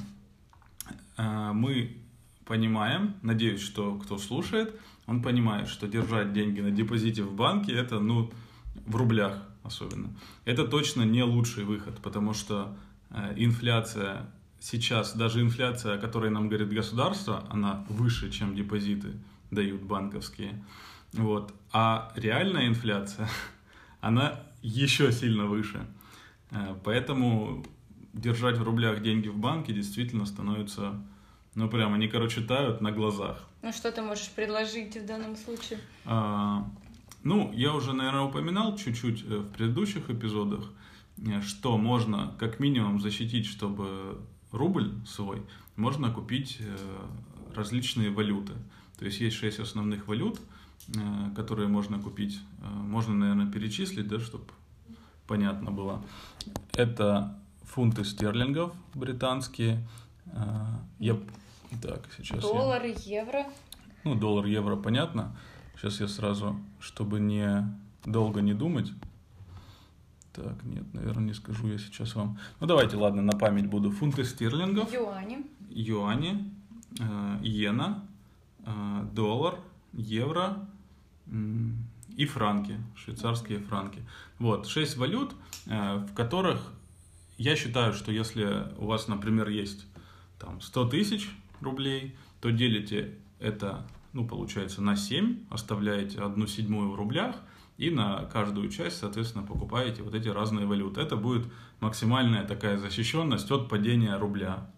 мы 1.17 1.97
понимаем, 2.45 3.15
надеюсь, 3.23 3.63
что 3.63 3.95
кто 3.95 4.19
слушает, 4.19 4.79
он 5.07 5.23
понимает, 5.23 5.69
что 5.69 5.89
держать 5.89 6.35
деньги 6.35 6.61
на 6.61 6.71
депозите 6.71 7.23
в 7.23 7.33
банке 7.33 7.73
это, 7.73 7.99
ну, 7.99 8.31
в 8.85 8.95
рублях 8.95 9.43
особенно, 9.63 10.11
это 10.45 10.67
точно 10.67 11.03
не 11.03 11.23
лучший 11.23 11.65
выход, 11.65 11.97
потому 12.03 12.35
что 12.35 12.77
инфляция 13.37 14.31
сейчас 14.61 15.17
даже 15.17 15.41
инфляция, 15.41 15.95
о 15.95 15.99
которой 15.99 16.31
нам 16.31 16.49
говорит 16.49 16.73
государство, 16.73 17.45
она 17.51 17.85
выше, 17.89 18.31
чем 18.31 18.55
депозиты 18.55 19.15
дают 19.51 19.83
банковские. 19.83 20.65
Вот. 21.13 21.55
А 21.73 22.13
реальная 22.17 22.67
инфляция, 22.67 23.29
она 24.01 24.41
еще 24.63 25.13
сильно 25.13 25.47
выше. 25.47 25.87
Э, 26.51 26.75
поэтому 26.85 27.65
держать 28.13 28.59
в 28.59 28.63
рублях 28.63 29.03
деньги 29.03 29.29
в 29.29 29.37
банке 29.37 29.73
действительно 29.73 30.27
становится, 30.27 31.01
ну 31.55 31.69
прямо, 31.69 31.97
они, 31.97 32.09
короче, 32.09 32.41
тают 32.41 32.81
на 32.81 32.93
глазах. 32.93 33.45
Ну 33.63 33.73
что 33.73 33.93
ты 33.93 34.03
можешь 34.03 34.31
предложить 34.31 34.97
в 34.97 35.07
данном 35.07 35.37
случае? 35.37 35.79
А, 36.05 36.69
ну, 37.23 37.53
я 37.53 37.75
уже, 37.75 37.93
наверное, 37.93 38.23
упоминал 38.23 38.77
чуть-чуть 38.77 39.25
э, 39.25 39.39
в 39.39 39.53
предыдущих 39.53 40.11
эпизодах, 40.11 40.71
э, 41.19 41.41
что 41.43 41.77
можно 41.77 42.35
как 42.39 42.61
минимум 42.61 43.01
защитить, 43.01 43.47
чтобы 43.47 44.21
рубль 44.53 44.93
свой, 45.07 45.43
можно 45.77 46.11
купить 46.11 46.59
различные 47.55 48.11
валюты. 48.11 48.55
То 48.99 49.05
есть 49.05 49.21
есть 49.21 49.37
шесть 49.37 49.61
основных 49.61 50.09
валют, 50.09 50.41
которые 51.37 51.69
можно 51.69 52.01
купить. 52.01 52.41
Можно, 52.61 53.15
наверное, 53.15 53.53
перечислить, 53.53 54.09
да, 54.09 54.19
чтобы 54.19 54.45
понятно 55.29 55.71
было. 55.71 56.03
Это 56.75 57.37
фунты 57.63 58.05
стерлингов 58.05 58.73
британские. 58.95 59.87
Я... 60.99 61.17
Так, 61.83 62.09
сейчас 62.17 62.41
Доллар, 62.41 62.83
я... 62.85 63.21
евро. 63.21 63.47
Ну, 64.03 64.15
доллар, 64.15 64.47
евро, 64.47 64.77
понятно. 64.77 65.37
Сейчас 65.77 66.01
я 66.01 66.09
сразу, 66.09 66.59
чтобы 66.81 67.21
не 67.21 67.69
долго 68.05 68.41
не 68.41 68.55
думать, 68.55 68.91
так, 70.33 70.65
нет, 70.65 70.85
наверное, 70.95 71.25
не 71.25 71.35
скажу 71.35 71.69
я 71.69 71.79
сейчас 71.79 72.15
вам. 72.15 72.39
Ну, 72.61 72.67
давайте, 72.67 72.97
ладно, 72.97 73.23
на 73.23 73.33
память 73.33 73.67
буду. 73.67 73.91
Фунты 73.91 74.25
стерлингов. 74.25 74.93
Юани. 74.93 75.47
Юани, 75.69 76.53
э, 77.01 77.39
иена, 77.43 78.07
э, 78.65 79.05
доллар, 79.13 79.59
евро 79.93 80.59
и 82.19 82.27
франки, 82.27 82.77
швейцарские 82.95 83.61
франки. 83.61 84.03
Вот, 84.39 84.67
шесть 84.67 84.99
валют, 84.99 85.33
э, 85.67 85.97
в 85.97 86.15
которых 86.15 86.61
я 87.39 87.57
считаю, 87.57 87.95
что 87.95 88.13
если 88.13 88.67
у 88.77 88.87
вас, 88.87 89.09
например, 89.09 89.49
есть 89.49 89.87
там 90.39 90.61
100 90.61 90.89
тысяч 90.91 91.31
рублей, 91.61 92.15
то 92.43 92.51
делите 92.51 93.15
это, 93.41 93.87
ну, 94.13 94.29
получается, 94.29 94.83
на 94.83 94.97
7, 94.97 95.47
оставляете 95.49 96.21
одну 96.21 96.47
седьмую 96.47 96.91
в 96.91 96.95
рублях– 96.95 97.37
и 97.79 97.91
на 97.91 98.25
каждую 98.25 98.69
часть, 98.71 98.99
соответственно, 98.99 99.47
покупаете 99.47 100.03
вот 100.03 100.13
эти 100.13 100.29
разные 100.29 100.67
валюты. 100.67 101.01
Это 101.01 101.17
будет 101.17 101.47
максимальная 101.81 102.45
такая 102.45 102.77
защищенность 102.77 103.51
от 103.53 103.69
падения 103.69 104.17
рубля. 104.17 104.69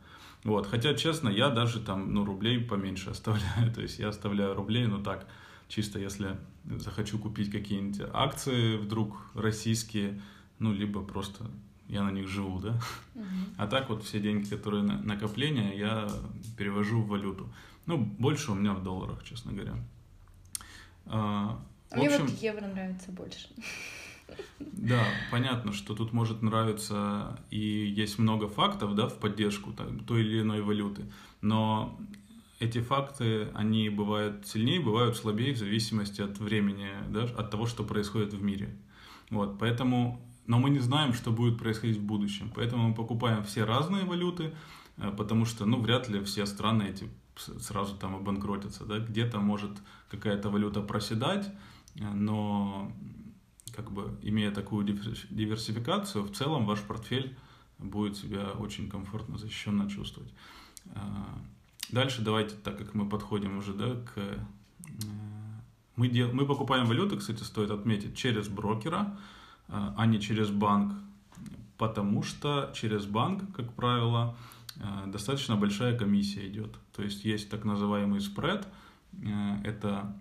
Вот. 0.45 0.67
Хотя, 0.67 0.95
честно, 0.95 1.31
я 1.31 1.49
даже 1.49 1.81
там, 1.81 2.13
ну, 2.13 2.27
рублей 2.27 2.61
поменьше 2.61 3.11
оставляю. 3.11 3.73
То 3.75 3.81
есть 3.81 3.99
я 3.99 4.09
оставляю 4.09 4.55
рублей, 4.55 4.87
но 4.87 5.03
так, 5.03 5.27
чисто 5.71 5.99
если 5.99 6.37
захочу 6.65 7.19
купить 7.19 7.51
какие-нибудь 7.51 8.03
акции 8.13 8.77
вдруг 8.77 9.17
российские, 9.35 10.21
ну, 10.59 10.73
либо 10.75 11.03
просто 11.03 11.47
я 11.89 12.03
на 12.03 12.11
них 12.11 12.29
живу, 12.29 12.61
да. 12.61 12.79
Угу. 13.15 13.25
А 13.57 13.67
так 13.67 13.89
вот 13.89 14.05
все 14.05 14.21
деньги, 14.21 14.49
которые 14.49 14.83
на 14.83 15.01
накопления, 15.01 15.77
я 15.77 16.09
перевожу 16.59 17.01
в 17.01 17.09
валюту. 17.09 17.49
Ну, 17.87 17.99
больше 17.99 18.53
у 18.53 18.55
меня 18.55 18.75
в 18.75 18.83
долларах, 18.83 19.25
честно 19.25 19.53
говоря. 19.53 19.75
А, 21.07 21.59
Мне 21.95 22.09
общем, 22.09 22.27
вот 22.27 22.43
евро 22.43 22.67
нравится 22.67 23.11
больше. 23.11 23.49
Да, 24.61 25.05
понятно, 25.33 25.73
что 25.73 25.95
тут 25.95 26.13
может 26.13 26.43
нравиться 26.43 27.39
и 27.51 27.59
есть 27.59 28.19
много 28.19 28.49
фактов, 28.49 28.95
да, 28.95 29.09
в 29.09 29.19
поддержку 29.19 29.73
там, 29.73 29.99
той 30.01 30.21
или 30.21 30.43
иной 30.43 30.63
валюты, 30.63 31.11
но 31.41 31.99
эти 32.61 32.81
факты, 32.81 33.49
они 33.55 33.89
бывают 33.89 34.47
сильнее, 34.47 34.81
бывают 34.81 35.17
слабее 35.17 35.55
в 35.55 35.59
зависимости 35.59 36.21
от 36.21 36.39
времени, 36.39 36.91
да, 37.09 37.25
от 37.25 37.51
того, 37.51 37.67
что 37.67 37.85
происходит 37.85 38.35
в 38.35 38.43
мире. 38.43 38.77
Вот, 39.31 39.59
поэтому, 39.59 40.21
но 40.47 40.59
мы 40.59 40.69
не 40.69 40.79
знаем, 40.79 41.15
что 41.15 41.31
будет 41.31 41.59
происходить 41.59 41.97
в 41.97 42.03
будущем, 42.03 42.53
поэтому 42.55 42.89
мы 42.89 42.95
покупаем 42.95 43.43
все 43.45 43.65
разные 43.65 44.05
валюты, 44.05 44.53
э, 44.99 45.11
потому 45.17 45.47
что, 45.47 45.65
ну, 45.65 45.81
вряд 45.81 46.09
ли 46.09 46.23
все 46.23 46.45
страны 46.45 46.85
эти 46.91 47.09
сразу 47.37 47.97
там 47.97 48.17
обанкротятся, 48.17 48.85
да, 48.85 48.99
где-то 48.99 49.41
может 49.41 49.71
какая-то 50.11 50.51
валюта 50.51 50.83
проседать, 50.83 51.51
но 51.95 52.93
как 53.75 53.91
бы 53.91 54.19
имея 54.21 54.51
такую 54.51 54.85
диверсификацию, 54.85 56.25
в 56.25 56.33
целом 56.33 56.67
ваш 56.67 56.81
портфель 56.81 57.35
будет 57.79 58.19
себя 58.19 58.51
очень 58.59 58.91
комфортно, 58.91 59.39
защищенно 59.39 59.89
чувствовать. 59.89 60.35
Дальше 61.93 62.23
давайте, 62.23 62.55
так 62.55 62.79
как 62.79 62.95
мы 62.95 63.09
подходим 63.09 63.59
уже 63.59 63.73
да, 63.73 63.95
к... 63.95 64.13
Э, 64.17 64.39
мы, 65.97 66.09
дел... 66.09 66.33
мы 66.33 66.47
покупаем 66.47 66.87
валюту, 66.87 67.17
кстати, 67.17 67.43
стоит 67.43 67.71
отметить, 67.71 68.17
через 68.17 68.49
брокера, 68.49 69.19
а, 69.69 69.95
а 69.97 70.07
не 70.07 70.21
через 70.21 70.51
банк, 70.51 70.95
потому 71.79 72.23
что 72.23 72.73
через 72.75 73.07
банк, 73.07 73.55
как 73.55 73.73
правило, 73.75 74.37
э, 74.77 75.07
достаточно 75.07 75.57
большая 75.57 75.99
комиссия 75.99 76.47
идет. 76.47 76.77
То 76.95 77.03
есть 77.03 77.25
есть 77.25 77.51
так 77.51 77.65
называемый 77.65 78.21
спред, 78.21 78.67
э, 79.13 79.61
это 79.65 80.17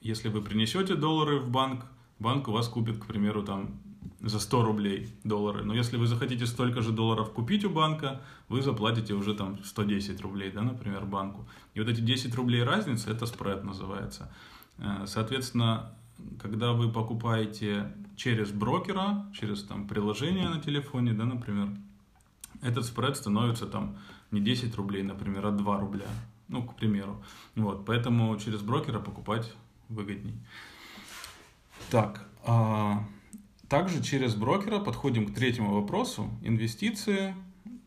если 0.00 0.28
вы 0.28 0.42
принесете 0.42 0.94
доллары 0.94 1.38
в 1.38 1.50
банк, 1.50 1.84
банк 2.18 2.48
у 2.48 2.52
вас 2.52 2.68
купит, 2.68 2.98
к 2.98 3.06
примеру, 3.06 3.42
там 3.42 3.80
за 4.20 4.38
100 4.38 4.64
рублей 4.64 5.08
доллары. 5.24 5.64
Но 5.64 5.74
если 5.74 5.96
вы 5.96 6.06
захотите 6.06 6.46
столько 6.46 6.82
же 6.82 6.92
долларов 6.92 7.32
купить 7.32 7.64
у 7.64 7.70
банка, 7.70 8.20
вы 8.48 8.62
заплатите 8.62 9.14
уже 9.14 9.34
там 9.34 9.62
110 9.64 10.20
рублей, 10.20 10.50
да, 10.50 10.62
например, 10.62 11.04
банку. 11.04 11.46
И 11.74 11.80
вот 11.80 11.88
эти 11.88 12.00
10 12.00 12.34
рублей 12.34 12.62
разница, 12.62 13.10
это 13.10 13.26
спред 13.26 13.64
называется. 13.64 14.30
Э, 14.78 15.04
соответственно, 15.06 15.92
когда 16.42 16.72
вы 16.72 16.90
покупаете 16.90 17.92
через 18.16 18.50
брокера, 18.50 19.26
через 19.38 19.62
там 19.64 19.88
приложение 19.88 20.48
на 20.48 20.60
телефоне, 20.60 21.12
да, 21.12 21.24
например, 21.24 21.68
этот 22.62 22.84
спред 22.84 23.16
становится 23.16 23.66
там 23.66 23.96
не 24.30 24.40
10 24.40 24.74
рублей, 24.76 25.02
например, 25.02 25.46
а 25.46 25.50
2 25.50 25.80
рубля. 25.80 26.06
Ну, 26.48 26.62
к 26.62 26.74
примеру. 26.76 27.22
Вот, 27.54 27.86
поэтому 27.86 28.36
через 28.38 28.60
брокера 28.60 28.98
покупать 28.98 29.52
выгодней. 29.88 30.34
Так, 31.90 32.28
а, 32.44 33.04
также 33.70 34.02
через 34.02 34.34
брокера 34.34 34.80
подходим 34.80 35.26
к 35.26 35.34
третьему 35.34 35.80
вопросу– 35.80 36.28
инвестиции 36.42 37.36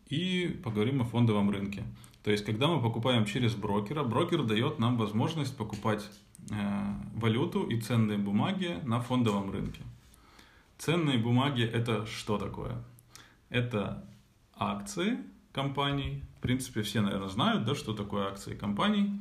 и 0.08 0.58
поговорим 0.64 1.02
о 1.02 1.04
фондовом 1.04 1.50
рынке. 1.50 1.84
То 2.24 2.30
есть, 2.30 2.46
когда 2.46 2.68
мы 2.68 2.80
покупаем 2.80 3.26
через 3.26 3.54
брокера, 3.54 4.02
брокер 4.02 4.44
дает 4.44 4.78
нам 4.78 4.96
возможность 4.96 5.54
покупать 5.54 6.02
э, 6.50 6.54
валюту 7.14 7.64
и 7.64 7.78
ценные 7.78 8.16
бумаги 8.16 8.80
на 8.84 9.00
фондовом 9.00 9.50
рынке. 9.50 9.82
Ценные 10.78 11.18
бумаги– 11.18 11.62
это 11.72 12.06
что 12.06 12.38
такое? 12.38 12.82
Это 13.50 14.06
акции 14.56 15.18
компаний. 15.52 16.22
В 16.38 16.40
принципе, 16.40 16.80
все, 16.80 17.02
наверное, 17.02 17.28
знают, 17.28 17.66
да, 17.66 17.74
что 17.74 17.92
такое 17.92 18.26
акции 18.28 18.54
компаний. 18.54 19.20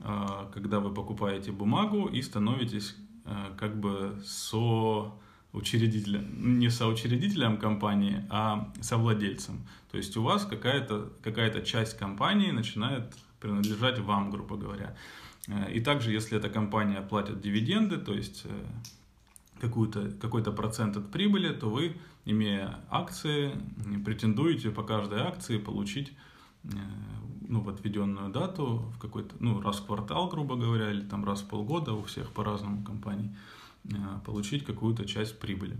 А, 0.00 0.50
когда 0.54 0.80
вы 0.80 0.94
покупаете 0.94 1.52
бумагу 1.52 2.06
и 2.06 2.22
становитесь 2.22 2.96
а, 3.26 3.54
как 3.58 3.78
бы 3.78 4.22
со 4.24 5.12
учредителем, 5.52 6.58
не 6.58 6.70
соучредителем 6.70 7.56
компании, 7.56 8.24
а 8.30 8.72
совладельцем. 8.80 9.66
То 9.90 9.96
есть 9.96 10.16
у 10.16 10.22
вас 10.22 10.44
какая-то 10.44 11.12
какая 11.22 11.62
часть 11.62 11.98
компании 11.98 12.50
начинает 12.50 13.14
принадлежать 13.40 13.98
вам, 13.98 14.30
грубо 14.30 14.56
говоря. 14.56 14.96
А, 15.48 15.64
и 15.64 15.80
также, 15.80 16.12
если 16.12 16.36
эта 16.38 16.50
компания 16.50 17.00
платит 17.00 17.40
дивиденды, 17.40 17.96
то 17.96 18.12
есть 18.12 18.42
э, 18.44 18.66
какую-то, 19.60 20.10
какой-то 20.20 20.52
процент 20.52 20.96
от 20.96 21.10
прибыли, 21.10 21.54
то 21.54 21.70
вы, 21.70 21.96
имея 22.26 22.80
акции, 22.90 23.52
претендуете 24.04 24.70
по 24.70 24.82
каждой 24.82 25.20
акции 25.20 25.56
получить 25.56 26.12
э, 26.64 26.68
ну, 27.48 27.60
в 27.60 27.70
отведенную 27.70 28.30
дату, 28.30 28.92
в 28.94 28.98
какой-то, 28.98 29.34
ну, 29.40 29.62
раз 29.62 29.78
в 29.78 29.86
квартал, 29.86 30.28
грубо 30.28 30.56
говоря, 30.56 30.90
или 30.90 31.00
там 31.00 31.24
раз 31.24 31.40
в 31.40 31.48
полгода, 31.48 31.94
у 31.94 32.02
всех 32.02 32.32
по-разному 32.32 32.84
компаний, 32.84 33.30
э, 33.30 33.57
получить 34.24 34.64
какую-то 34.64 35.04
часть 35.06 35.38
прибыли. 35.38 35.76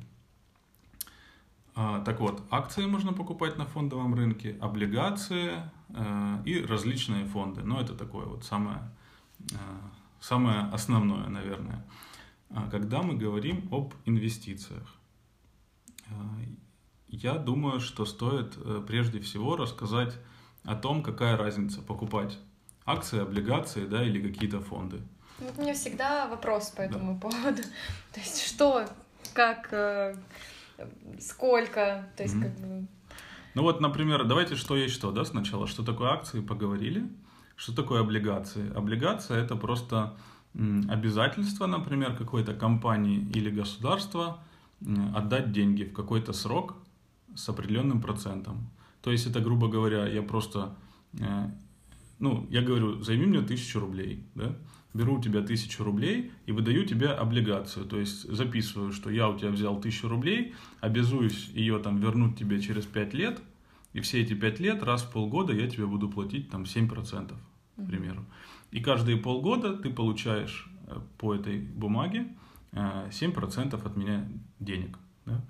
А, 1.80 2.00
так 2.00 2.18
вот, 2.18 2.42
акции 2.50 2.86
можно 2.86 3.12
покупать 3.12 3.56
на 3.56 3.64
фондовом 3.64 4.12
рынке, 4.12 4.56
облигации 4.60 5.62
э, 5.90 6.42
и 6.44 6.60
различные 6.64 7.24
фонды. 7.24 7.62
Но 7.62 7.80
это 7.80 7.94
такое 7.94 8.26
вот 8.26 8.44
самое, 8.44 8.90
э, 9.52 9.56
самое 10.20 10.62
основное, 10.72 11.28
наверное. 11.28 11.86
А 12.50 12.68
когда 12.68 13.02
мы 13.02 13.14
говорим 13.14 13.68
об 13.70 13.94
инвестициях, 14.06 14.92
я 17.06 17.38
думаю, 17.38 17.78
что 17.78 18.04
стоит 18.04 18.56
э, 18.56 18.82
прежде 18.86 19.20
всего 19.20 19.56
рассказать 19.56 20.18
о 20.64 20.74
том, 20.74 21.02
какая 21.02 21.36
разница 21.36 21.80
покупать 21.80 22.38
акции, 22.84 23.20
облигации, 23.20 23.86
да, 23.86 24.02
или 24.04 24.20
какие-то 24.20 24.60
фонды. 24.60 25.00
Вот 25.38 25.54
у 25.56 25.62
меня 25.62 25.74
всегда 25.74 26.26
вопрос 26.26 26.70
по 26.70 26.82
этому 26.82 27.14
да. 27.14 27.20
поводу. 27.20 27.62
То 28.12 28.20
есть 28.20 28.42
что, 28.42 28.84
как, 29.34 29.68
э, 29.72 30.16
сколько, 31.20 32.08
то 32.16 32.22
есть 32.22 32.34
mm-hmm. 32.34 32.42
как 32.42 32.58
бы... 32.60 32.86
Ну 33.54 33.62
вот, 33.62 33.80
например, 33.80 34.24
давайте 34.24 34.56
что 34.56 34.76
есть 34.76 34.94
что, 34.94 35.10
да, 35.10 35.24
сначала. 35.24 35.66
Что 35.66 35.84
такое 35.84 36.10
акции, 36.10 36.40
поговорили. 36.40 37.08
Что 37.56 37.74
такое 37.74 38.00
облигации? 38.00 38.72
Облигация— 38.74 39.42
это 39.44 39.56
просто 39.56 40.16
обязательство, 40.54 41.66
например, 41.66 42.16
какой-то 42.16 42.54
компании 42.54 43.28
или 43.34 43.50
государства 43.50 44.42
отдать 45.14 45.52
деньги 45.52 45.84
в 45.84 45.92
какой-то 45.92 46.32
срок 46.32 46.76
с 47.34 47.48
определенным 47.48 48.00
процентом. 48.00 48.70
То 49.02 49.10
есть 49.10 49.26
это, 49.26 49.40
грубо 49.40 49.68
говоря, 49.68 50.06
я 50.06 50.22
просто, 50.22 50.76
э, 51.18 51.50
ну, 52.18 52.46
я 52.50 52.62
говорю, 52.62 53.02
займи 53.02 53.26
мне 53.26 53.42
тысячу 53.42 53.80
рублей, 53.80 54.24
да, 54.34 54.56
беру 54.98 55.18
у 55.18 55.20
тебя 55.20 55.42
тысячу 55.42 55.84
рублей 55.84 56.32
и 56.46 56.52
выдаю 56.52 56.84
тебе 56.84 57.08
облигацию, 57.08 57.86
то 57.86 58.00
есть 58.00 58.28
записываю, 58.30 58.92
что 58.92 59.10
я 59.10 59.28
у 59.28 59.38
тебя 59.38 59.50
взял 59.50 59.80
тысячу 59.80 60.08
рублей, 60.08 60.54
обязуюсь 60.80 61.48
ее 61.54 61.78
там 61.78 61.98
вернуть 61.98 62.36
тебе 62.36 62.60
через 62.60 62.84
пять 62.84 63.14
лет, 63.14 63.40
и 63.92 64.00
все 64.00 64.20
эти 64.20 64.34
пять 64.34 64.58
лет 64.58 64.82
раз 64.82 65.02
в 65.02 65.12
полгода 65.12 65.52
я 65.52 65.68
тебе 65.68 65.86
буду 65.86 66.08
платить 66.08 66.50
там 66.50 66.64
7%, 66.64 67.32
к 67.76 67.86
примеру. 67.86 68.24
И 68.72 68.80
каждые 68.80 69.16
полгода 69.16 69.76
ты 69.76 69.88
получаешь 69.88 70.68
э, 70.88 70.98
по 71.16 71.34
этой 71.34 71.58
бумаге 71.60 72.26
7% 72.72 73.74
э, 73.74 73.86
от 73.86 73.96
меня 73.96 74.28
денег. 74.58 74.98
Да? 75.24 75.40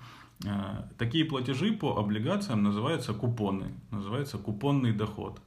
Э, 0.45 0.83
такие 0.99 1.25
платежи 1.25 1.73
по 1.73 1.97
облигациям 1.97 2.63
называются 2.63 3.15
купоны, 3.15 3.73
называется 3.91 4.37
купонный 4.37 4.93
доход. 4.93 5.41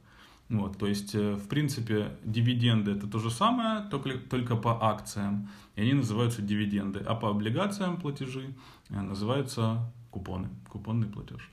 Вот, 0.48 0.76
то 0.76 0.86
есть, 0.86 1.14
в 1.14 1.48
принципе, 1.48 2.16
дивиденды 2.24 2.90
это 2.90 3.06
то 3.06 3.18
же 3.18 3.30
самое, 3.30 3.88
только, 3.90 4.18
только 4.18 4.54
по 4.54 4.84
акциям, 4.84 5.48
и 5.76 5.82
они 5.82 5.94
называются 5.94 6.42
дивиденды, 6.42 7.00
а 7.00 7.14
по 7.14 7.30
облигациям 7.30 7.96
платежи 7.96 8.54
называются 8.90 9.90
купоны, 10.10 10.50
купонный 10.68 11.08
платеж, 11.08 11.50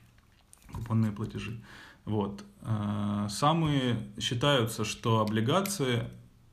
купонные 0.72 1.12
платежи. 1.12 1.58
Вот. 2.04 2.44
Э, 2.62 3.26
самые 3.28 4.06
считаются, 4.18 4.84
что 4.84 5.20
облигации 5.20 6.04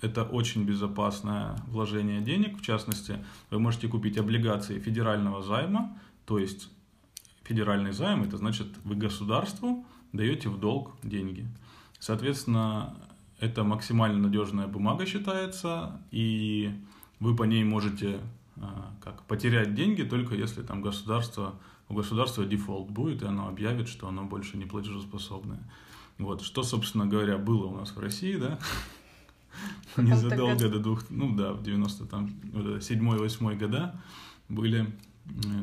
это 0.02 0.24
очень 0.24 0.64
безопасное 0.66 1.56
вложение 1.68 2.22
денег. 2.22 2.60
В 2.60 2.62
частности, 2.62 3.24
вы 3.50 3.60
можете 3.60 3.88
купить 3.88 4.18
облигации 4.18 4.80
федерального 4.80 5.42
займа, 5.42 5.98
то 6.26 6.38
есть 6.38 6.70
федеральный 7.44 7.92
займ, 7.92 8.24
это 8.24 8.38
значит 8.38 8.68
вы 8.84 8.96
государству 8.96 9.86
даете 10.14 10.50
в 10.50 10.60
долг 10.60 10.96
деньги. 11.04 11.48
Соответственно, 12.00 12.96
это 13.40 13.64
максимально 13.64 14.20
надежная 14.20 14.68
бумага 14.68 15.06
считается, 15.06 16.00
и 16.12 16.72
вы 17.20 17.36
по 17.36 17.44
ней 17.44 17.64
можете 17.64 18.20
э, 18.56 18.62
как, 19.02 19.24
потерять 19.24 19.76
деньги 19.76 20.04
только 20.04 20.36
если 20.36 20.62
там 20.62 20.82
государство 20.82 21.56
у 21.90 21.94
государства 21.94 22.46
дефолт 22.46 22.90
будет, 22.90 23.24
и 23.24 23.26
оно 23.26 23.48
объявит, 23.48 23.88
что 23.88 24.08
оно 24.08 24.26
больше 24.26 24.58
не 24.58 24.66
платежеспособное. 24.66 25.60
Вот, 26.18 26.42
что, 26.42 26.64
собственно 26.64 27.06
говоря, 27.06 27.38
было 27.38 27.68
у 27.68 27.76
нас 27.78 27.96
в 27.96 28.00
России, 28.00 28.36
да, 28.36 28.60
незадолго 29.98 30.70
до 30.70 30.80
двух, 30.80 31.10
ну 31.10 31.36
да, 31.36 31.54
в 31.54 31.64
90 31.64 32.06
там, 32.06 32.30
седьмой, 32.82 33.20
восьмой 33.20 33.56
года 33.56 34.02
были, 34.50 34.92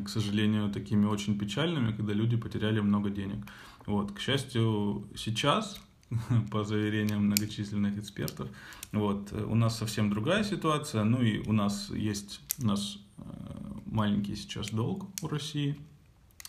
к 0.05 0.09
сожалению, 0.09 0.71
такими 0.71 1.07
очень 1.07 1.39
печальными, 1.39 1.93
когда 1.93 2.13
люди 2.13 2.37
потеряли 2.37 2.81
много 2.81 3.11
денег. 3.11 3.45
Вот, 3.87 4.13
к 4.13 4.21
счастью, 4.21 5.07
сейчас, 5.17 5.81
по 6.51 6.65
заверениям 6.65 7.27
многочисленных 7.27 7.99
экспертов, 7.99 8.49
вот, 8.93 9.33
у 9.33 9.55
нас 9.55 9.79
совсем 9.79 10.11
другая 10.11 10.45
ситуация, 10.45 11.05
ну 11.05 11.21
и 11.23 11.39
у 11.49 11.53
нас 11.53 11.91
есть, 11.91 12.41
у 12.63 12.67
нас 12.67 12.99
э, 13.19 13.23
маленький 13.87 14.37
сейчас 14.37 14.71
долг 14.71 15.07
у 15.23 15.29
России, 15.29 15.77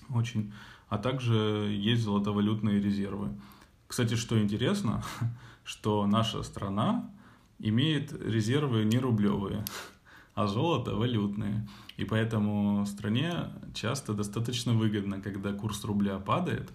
очень. 0.10 0.54
А 0.90 0.98
также 0.98 1.34
есть 1.72 2.04
золотовалютные 2.04 2.80
резервы. 2.80 3.30
Кстати, 3.88 4.16
что 4.16 4.40
интересно, 4.40 5.04
что 5.64 6.06
наша 6.06 6.44
страна 6.44 7.10
имеет 7.60 8.12
резервы 8.12 8.84
не 8.84 9.00
рублевые, 9.00 9.66
а 10.36 10.48
золото 10.48 10.96
валютные. 10.96 11.68
И 11.98 12.04
поэтому 12.04 12.86
стране 12.86 13.52
часто 13.74 14.14
достаточно 14.14 14.74
выгодно, 14.74 15.22
когда 15.22 15.54
курс 15.54 15.84
рубля 15.86 16.20
падает, 16.20 16.72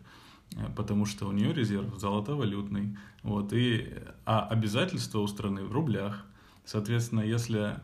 потому 0.77 1.07
что 1.07 1.27
у 1.27 1.33
нее 1.33 1.53
резерв 1.53 1.99
золотовалютный. 1.99 2.97
Вот, 3.23 3.53
и, 3.53 3.93
а 4.25 4.47
обязательства 4.47 5.21
у 5.21 5.27
страны 5.27 5.65
в 5.65 5.73
рублях. 5.73 6.25
Соответственно, 6.65 7.21
если 7.21 7.77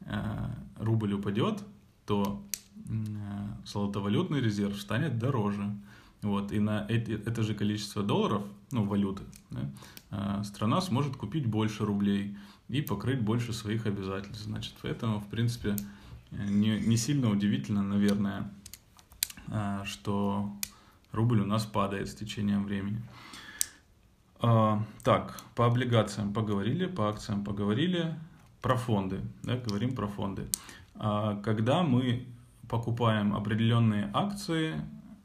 э, 0.00 0.50
рубль 0.78 1.14
упадет, 1.14 1.62
то 2.06 2.42
Э, 2.88 3.48
золотовалютный 3.64 4.40
резерв 4.40 4.80
станет 4.80 5.18
дороже. 5.18 5.70
Вот, 6.22 6.52
и 6.52 6.60
на 6.60 6.86
эти, 6.88 7.12
это 7.12 7.42
же 7.42 7.54
количество 7.54 8.02
долларов, 8.02 8.42
ну, 8.70 8.84
валюты, 8.84 9.24
да, 9.50 9.70
э, 10.10 10.44
страна 10.44 10.80
сможет 10.80 11.16
купить 11.16 11.46
больше 11.46 11.84
рублей 11.84 12.36
и 12.68 12.80
покрыть 12.80 13.20
больше 13.20 13.52
своих 13.52 13.86
обязательств. 13.86 14.44
Значит, 14.44 14.74
поэтому, 14.82 15.20
в 15.20 15.26
принципе, 15.26 15.76
не, 16.30 16.78
не 16.78 16.96
сильно 16.96 17.28
удивительно, 17.30 17.82
наверное, 17.82 18.52
э, 19.48 19.82
что 19.84 20.52
рубль 21.12 21.40
у 21.40 21.46
нас 21.46 21.64
падает 21.64 22.08
с 22.08 22.14
течением 22.14 22.64
времени. 22.64 23.02
Так, 24.40 25.40
по 25.54 25.66
облигациям 25.66 26.32
поговорили, 26.32 26.86
по 26.86 27.08
акциям 27.08 27.44
поговорили, 27.44 28.14
про 28.60 28.76
фонды, 28.76 29.20
да, 29.44 29.56
говорим 29.56 29.94
про 29.94 30.08
фонды. 30.08 30.48
Когда 30.94 31.84
мы 31.84 32.26
покупаем 32.68 33.36
определенные 33.36 34.10
акции, 34.12 34.80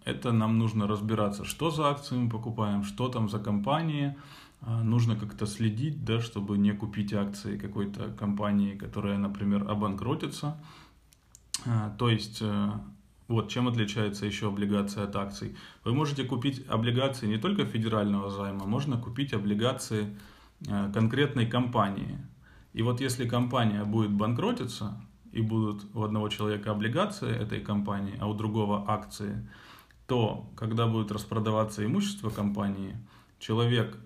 это 0.06 0.32
нам 0.32 0.58
нужно 0.58 0.88
разбираться, 0.88 1.45
что 1.45 1.71
за 1.71 1.89
акции 1.89 2.15
мы 2.15 2.30
покупаем, 2.30 2.84
что 2.84 3.10
там 3.10 3.28
за 3.28 3.39
компании. 3.39 4.15
А, 4.62 4.82
нужно 4.82 5.15
как-то 5.15 5.45
следить, 5.45 6.04
да, 6.06 6.19
чтобы 6.19 6.58
не 6.58 6.71
купить 6.71 7.13
акции 7.13 7.58
какой-то 7.58 8.10
компании, 8.19 8.76
которая, 8.76 9.17
например, 9.17 9.69
обанкротится. 9.69 10.58
А, 11.65 11.89
то 11.97 12.10
есть, 12.10 12.39
э, 12.41 12.71
вот 13.28 13.50
чем 13.50 13.68
отличается 13.68 14.26
еще 14.26 14.48
облигация 14.48 15.04
от 15.04 15.16
акций. 15.16 15.56
Вы 15.84 15.94
можете 15.94 16.24
купить 16.24 16.66
облигации 16.68 17.28
не 17.28 17.38
только 17.38 17.66
федерального 17.66 18.30
займа, 18.30 18.66
можно 18.66 18.98
купить 18.98 19.34
облигации 19.34 20.18
э, 20.68 20.92
конкретной 20.94 21.46
компании. 21.46 22.18
И 22.74 22.82
вот 22.82 23.02
если 23.02 23.28
компания 23.28 23.84
будет 23.84 24.12
банкротиться, 24.12 25.02
и 25.32 25.42
будут 25.42 25.86
у 25.94 26.04
одного 26.04 26.30
человека 26.30 26.72
облигации 26.72 27.30
этой 27.30 27.60
компании, 27.60 28.18
а 28.20 28.28
у 28.28 28.34
другого 28.34 28.86
акции, 28.90 29.48
то 30.08 30.50
когда 30.56 30.88
будет 30.88 31.12
распродаваться 31.12 31.86
имущество 31.86 32.30
компании, 32.30 32.98
человек 33.40 33.98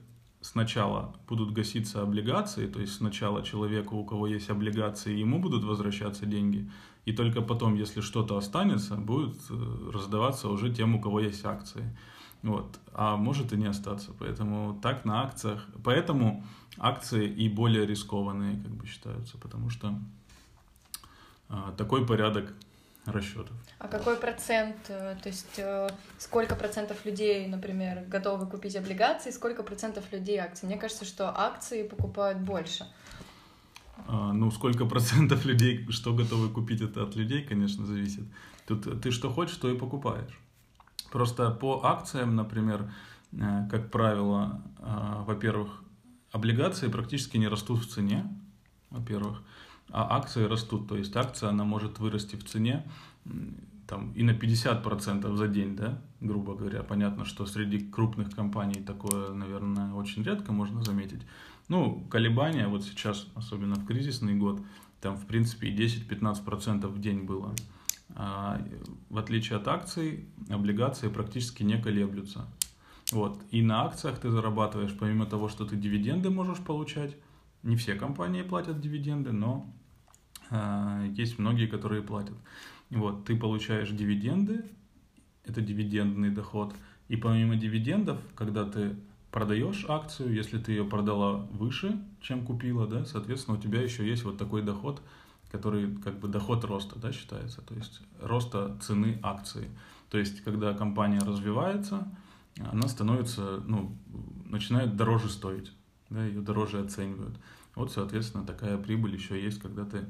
сначала 0.42 1.16
будут 1.28 1.52
гаситься 1.54 2.02
облигации, 2.02 2.68
то 2.68 2.80
есть 2.80 2.96
сначала 2.96 3.44
человеку, 3.44 3.98
у 3.98 4.06
кого 4.06 4.28
есть 4.28 4.50
облигации, 4.50 5.18
ему 5.18 5.40
будут 5.40 5.64
возвращаться 5.64 6.26
деньги, 6.26 6.70
и 7.06 7.14
только 7.14 7.42
потом, 7.42 7.76
если 7.76 8.02
что-то 8.02 8.38
останется, 8.38 8.96
будет 8.96 9.36
э, 9.50 9.90
раздаваться 9.94 10.50
уже 10.50 10.74
тем, 10.74 10.96
у 10.96 11.02
кого 11.02 11.20
есть 11.20 11.46
акции. 11.46 11.96
Вот. 12.44 12.80
А 12.94 13.18
может 13.18 13.54
и 13.54 13.58
не 13.58 13.68
остаться. 13.68 14.12
Поэтому 14.18 14.80
так 14.82 15.06
на 15.06 15.22
акциях. 15.22 15.66
Поэтому 15.84 16.44
акции 16.78 17.28
и 17.28 17.50
более 17.50 17.86
рискованные, 17.86 18.62
как 18.62 18.72
бы 18.72 18.88
считаются, 18.88 19.38
потому 19.38 19.70
что 19.70 20.00
а, 21.50 21.74
такой 21.74 22.06
порядок 22.06 22.54
расчетов. 23.06 23.56
А 23.80 23.88
какой 23.88 24.16
процент, 24.16 24.78
э, 24.90 25.16
то 25.22 25.30
есть 25.30 25.58
э, 25.58 25.90
сколько 26.18 26.56
процентов 26.56 27.04
людей, 27.06 27.48
например, 27.48 28.04
готовы 28.08 28.46
купить 28.48 28.76
облигации, 28.76 29.32
сколько 29.32 29.64
процентов 29.64 30.12
людей 30.12 30.38
акции? 30.38 30.68
Мне 30.68 30.78
кажется, 30.78 31.06
что 31.06 31.30
акции 31.36 31.88
покупают 31.88 32.40
больше. 32.40 32.86
А, 34.08 34.34
ну, 34.34 34.52
сколько 34.52 34.86
процентов 34.86 35.46
людей, 35.46 35.88
что 35.90 36.14
готовы 36.14 36.50
купить, 36.50 36.82
это 36.82 37.04
от 37.04 37.16
людей, 37.16 37.44
конечно, 37.44 37.86
зависит. 37.86 38.24
Тут 38.68 39.02
ты 39.02 39.12
что 39.12 39.30
хочешь, 39.32 39.58
то 39.58 39.70
и 39.70 39.78
покупаешь. 39.78 40.40
Просто 41.12 41.50
по 41.52 41.84
акциям, 41.84 42.36
например, 42.36 42.92
э, 43.32 43.68
как 43.70 43.90
правило, 43.92 44.62
во-первых, 45.26 45.84
облигации 46.32 46.88
практически 46.88 47.38
не 47.38 47.48
растут 47.48 47.80
в 47.80 47.90
цене, 47.90 48.26
во-первых 48.90 49.44
а 49.92 50.18
акции 50.18 50.46
растут. 50.46 50.88
То 50.88 50.98
есть 50.98 51.16
акция, 51.16 51.50
она 51.50 51.64
может 51.64 52.00
вырасти 52.00 52.36
в 52.36 52.44
цене 52.44 52.86
там, 53.92 54.14
и 54.14 54.24
на 54.24 54.32
50% 54.32 55.36
за 55.36 55.48
день, 55.48 55.76
да, 55.76 56.02
грубо 56.22 56.56
говоря. 56.56 56.82
Понятно, 56.82 57.26
что 57.26 57.46
среди 57.46 57.80
крупных 57.80 58.34
компаний 58.34 58.82
такое, 58.82 59.34
наверное, 59.34 59.94
очень 59.94 60.24
редко 60.24 60.54
можно 60.54 60.82
заметить. 60.82 61.22
Ну, 61.68 62.08
колебания 62.10 62.68
вот 62.68 62.84
сейчас, 62.84 63.28
особенно 63.36 63.76
в 63.76 63.86
кризисный 63.86 64.36
год, 64.36 64.62
там, 65.02 65.18
в 65.18 65.26
принципе, 65.26 65.68
и 65.68 65.76
10-15% 65.76 66.88
в 66.88 67.02
день 67.02 67.24
было. 67.24 67.54
А, 68.16 68.62
в 69.10 69.18
отличие 69.18 69.58
от 69.58 69.68
акций, 69.68 70.26
облигации 70.50 71.10
практически 71.10 71.64
не 71.64 71.82
колеблются. 71.82 72.46
Вот. 73.12 73.42
И 73.52 73.62
на 73.62 73.84
акциях 73.84 74.20
ты 74.20 74.30
зарабатываешь, 74.30 74.96
помимо 74.98 75.26
того, 75.26 75.50
что 75.50 75.66
ты 75.66 75.76
дивиденды 75.76 76.30
можешь 76.30 76.60
получать, 76.60 77.16
не 77.64 77.76
все 77.76 77.96
компании 77.96 78.42
платят 78.42 78.80
дивиденды, 78.80 79.32
но 79.32 79.70
есть 81.16 81.40
многие, 81.40 81.68
которые 81.68 82.02
платят. 82.02 82.36
Вот, 82.90 83.26
ты 83.26 83.38
получаешь 83.38 83.90
дивиденды, 83.90 84.66
это 85.46 85.62
дивидендный 85.62 86.30
доход, 86.30 86.76
и 87.08 87.16
помимо 87.16 87.56
дивидендов, 87.56 88.20
когда 88.36 88.66
ты 88.66 88.96
продаешь 89.32 89.86
акцию, 89.88 90.34
если 90.34 90.58
ты 90.58 90.74
ее 90.74 90.84
продала 90.84 91.38
выше, 91.52 91.98
чем 92.20 92.46
купила, 92.46 92.86
да, 92.86 93.06
соответственно, 93.06 93.58
у 93.58 93.62
тебя 93.62 93.82
еще 93.82 94.08
есть 94.08 94.24
вот 94.24 94.38
такой 94.38 94.62
доход, 94.62 95.02
который 95.52 95.96
как 95.98 96.20
бы 96.20 96.28
доход 96.28 96.64
роста, 96.66 97.00
да, 97.00 97.12
считается, 97.12 97.62
то 97.62 97.74
есть 97.76 98.02
роста 98.22 98.78
цены 98.82 99.20
акции. 99.24 99.70
То 100.10 100.18
есть, 100.18 100.42
когда 100.42 100.74
компания 100.74 101.20
развивается, 101.20 102.08
она 102.60 102.88
становится, 102.90 103.64
ну, 103.66 103.98
начинает 104.46 104.98
дороже 104.98 105.30
стоить, 105.30 105.72
да, 106.10 106.26
ее 106.26 106.42
дороже 106.42 106.82
оценивают. 106.82 107.40
Вот, 107.76 107.92
соответственно, 107.94 108.46
такая 108.46 108.78
прибыль 108.78 109.14
еще 109.14 109.42
есть, 109.42 109.60
когда 109.60 109.86
ты 109.86 110.06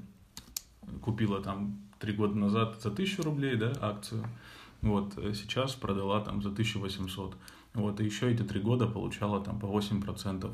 купила 1.01 1.41
там 1.41 1.79
три 1.99 2.13
года 2.13 2.35
назад 2.35 2.81
за 2.81 2.89
1000 2.89 3.23
рублей, 3.23 3.55
да, 3.55 3.73
акцию, 3.81 4.25
вот, 4.81 5.17
э, 5.17 5.33
сейчас 5.33 5.73
продала 5.75 6.21
там 6.21 6.41
за 6.41 6.49
1800. 6.49 7.35
Вот, 7.73 8.01
и 8.01 8.05
еще 8.05 8.31
эти 8.31 8.41
три 8.41 8.59
года 8.59 8.87
получала 8.87 9.41
там 9.41 9.59
по 9.59 9.67
8% 9.67 10.53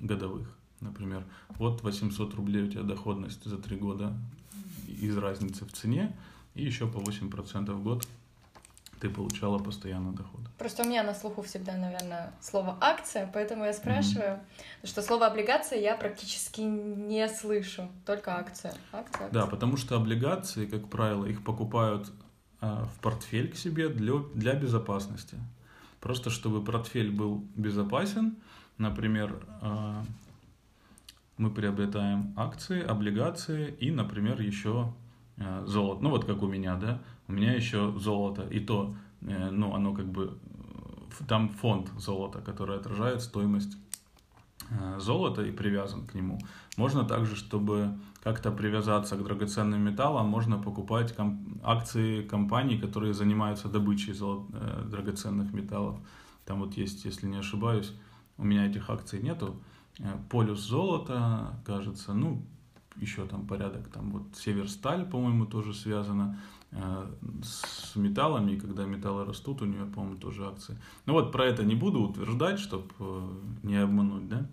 годовых, 0.00 0.48
например. 0.80 1.24
Вот 1.56 1.82
800 1.82 2.34
рублей 2.34 2.64
у 2.64 2.68
тебя 2.68 2.82
доходность 2.82 3.44
за 3.44 3.56
три 3.56 3.76
года 3.76 4.12
из 4.86 5.16
разницы 5.16 5.64
в 5.64 5.72
цене, 5.72 6.16
и 6.54 6.64
еще 6.64 6.86
по 6.86 6.98
8% 6.98 7.72
в 7.72 7.82
год 7.82 8.06
ты 9.00 9.08
получала 9.08 9.58
постоянно 9.58 10.12
доход. 10.12 10.40
Просто 10.58 10.82
у 10.82 10.86
меня 10.86 11.02
на 11.02 11.14
слуху 11.14 11.42
всегда, 11.42 11.76
наверное, 11.76 12.32
слово 12.40 12.76
акция, 12.80 13.30
поэтому 13.32 13.64
я 13.64 13.72
спрашиваю, 13.72 14.40
mm-hmm. 14.82 14.86
что 14.86 15.02
слово 15.02 15.26
облигация 15.26 15.80
я 15.80 15.96
практически 15.96 16.60
не 16.60 17.26
слышу, 17.28 17.88
только 18.04 18.36
акция. 18.36 18.74
акция, 18.92 19.00
акция. 19.00 19.30
Да, 19.30 19.46
потому 19.46 19.76
что 19.76 19.96
облигации, 19.96 20.66
как 20.66 20.88
правило, 20.88 21.24
их 21.24 21.42
покупают 21.42 22.12
э, 22.60 22.66
в 22.66 23.00
портфель 23.00 23.50
к 23.50 23.56
себе 23.56 23.88
для, 23.88 24.18
для 24.34 24.54
безопасности. 24.54 25.38
Просто 26.00 26.30
чтобы 26.30 26.62
портфель 26.62 27.10
был 27.10 27.44
безопасен, 27.56 28.36
например, 28.76 29.42
э, 29.62 30.02
мы 31.38 31.50
приобретаем 31.50 32.34
акции, 32.36 32.82
облигации 32.82 33.74
и, 33.80 33.90
например, 33.90 34.42
еще 34.42 34.92
э, 35.38 35.64
золото. 35.66 36.02
Ну 36.02 36.10
вот 36.10 36.26
как 36.26 36.42
у 36.42 36.46
меня, 36.46 36.76
да, 36.76 37.00
у 37.30 37.32
меня 37.32 37.54
еще 37.54 37.92
золото, 37.96 38.42
и 38.42 38.58
то, 38.60 38.94
э, 39.22 39.50
ну, 39.50 39.74
оно 39.74 39.94
как 39.94 40.06
бы, 40.06 40.36
э, 41.20 41.24
там 41.28 41.48
фонд 41.48 41.90
золота, 41.96 42.40
который 42.40 42.76
отражает 42.76 43.22
стоимость 43.22 43.76
э, 44.70 44.98
золота 45.00 45.42
и 45.42 45.52
привязан 45.52 46.06
к 46.06 46.14
нему. 46.14 46.40
Можно 46.76 47.04
также, 47.04 47.36
чтобы 47.36 47.98
как-то 48.24 48.50
привязаться 48.50 49.16
к 49.16 49.22
драгоценным 49.22 49.80
металлам, 49.80 50.26
можно 50.26 50.58
покупать 50.58 51.14
ком- 51.14 51.60
акции 51.62 52.22
компаний, 52.22 52.78
которые 52.78 53.14
занимаются 53.14 53.68
добычей 53.68 54.12
золот- 54.12 54.90
драгоценных 54.90 55.52
металлов. 55.52 55.96
Там 56.44 56.60
вот 56.60 56.76
есть, 56.76 57.04
если 57.04 57.28
не 57.28 57.38
ошибаюсь, 57.38 57.92
у 58.38 58.44
меня 58.44 58.66
этих 58.66 58.90
акций 58.90 59.22
нету. 59.22 59.54
Полюс 60.28 60.60
золота, 60.60 61.60
кажется, 61.64 62.14
ну, 62.14 62.42
еще 62.96 63.26
там 63.26 63.46
порядок, 63.46 63.88
там 63.88 64.10
вот 64.10 64.22
Северсталь, 64.34 65.04
по-моему, 65.04 65.46
тоже 65.46 65.74
связано. 65.74 66.38
Э, 66.72 67.12
с 67.42 67.96
металлами, 67.96 68.52
и 68.52 68.60
когда 68.60 68.84
металлы 68.84 69.24
растут, 69.24 69.60
у 69.62 69.64
нее, 69.64 69.86
по-моему, 69.86 70.16
тоже 70.18 70.46
акции. 70.46 70.78
Ну 71.04 71.14
вот 71.14 71.32
про 71.32 71.46
это 71.46 71.64
не 71.64 71.74
буду 71.74 72.00
утверждать, 72.00 72.60
чтобы 72.60 72.88
э, 73.00 73.28
не 73.64 73.76
обмануть, 73.76 74.28
да. 74.28 74.46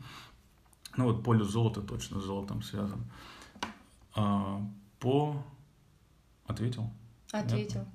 Ну 0.95 1.05
вот 1.05 1.23
полюс 1.23 1.49
золота 1.49 1.81
точно 1.81 2.19
с 2.19 2.23
золотом 2.23 2.63
связан. 2.63 3.05
А, 4.15 4.59
по... 4.99 5.43
Ответил? 6.47 6.89
Ответил. 7.31 7.85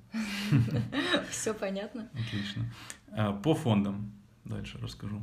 Все 1.29 1.53
понятно. 1.53 2.09
Отлично. 2.13 2.71
А, 3.11 3.33
по 3.33 3.53
фондам 3.53 4.13
дальше 4.45 4.79
расскажу. 4.81 5.21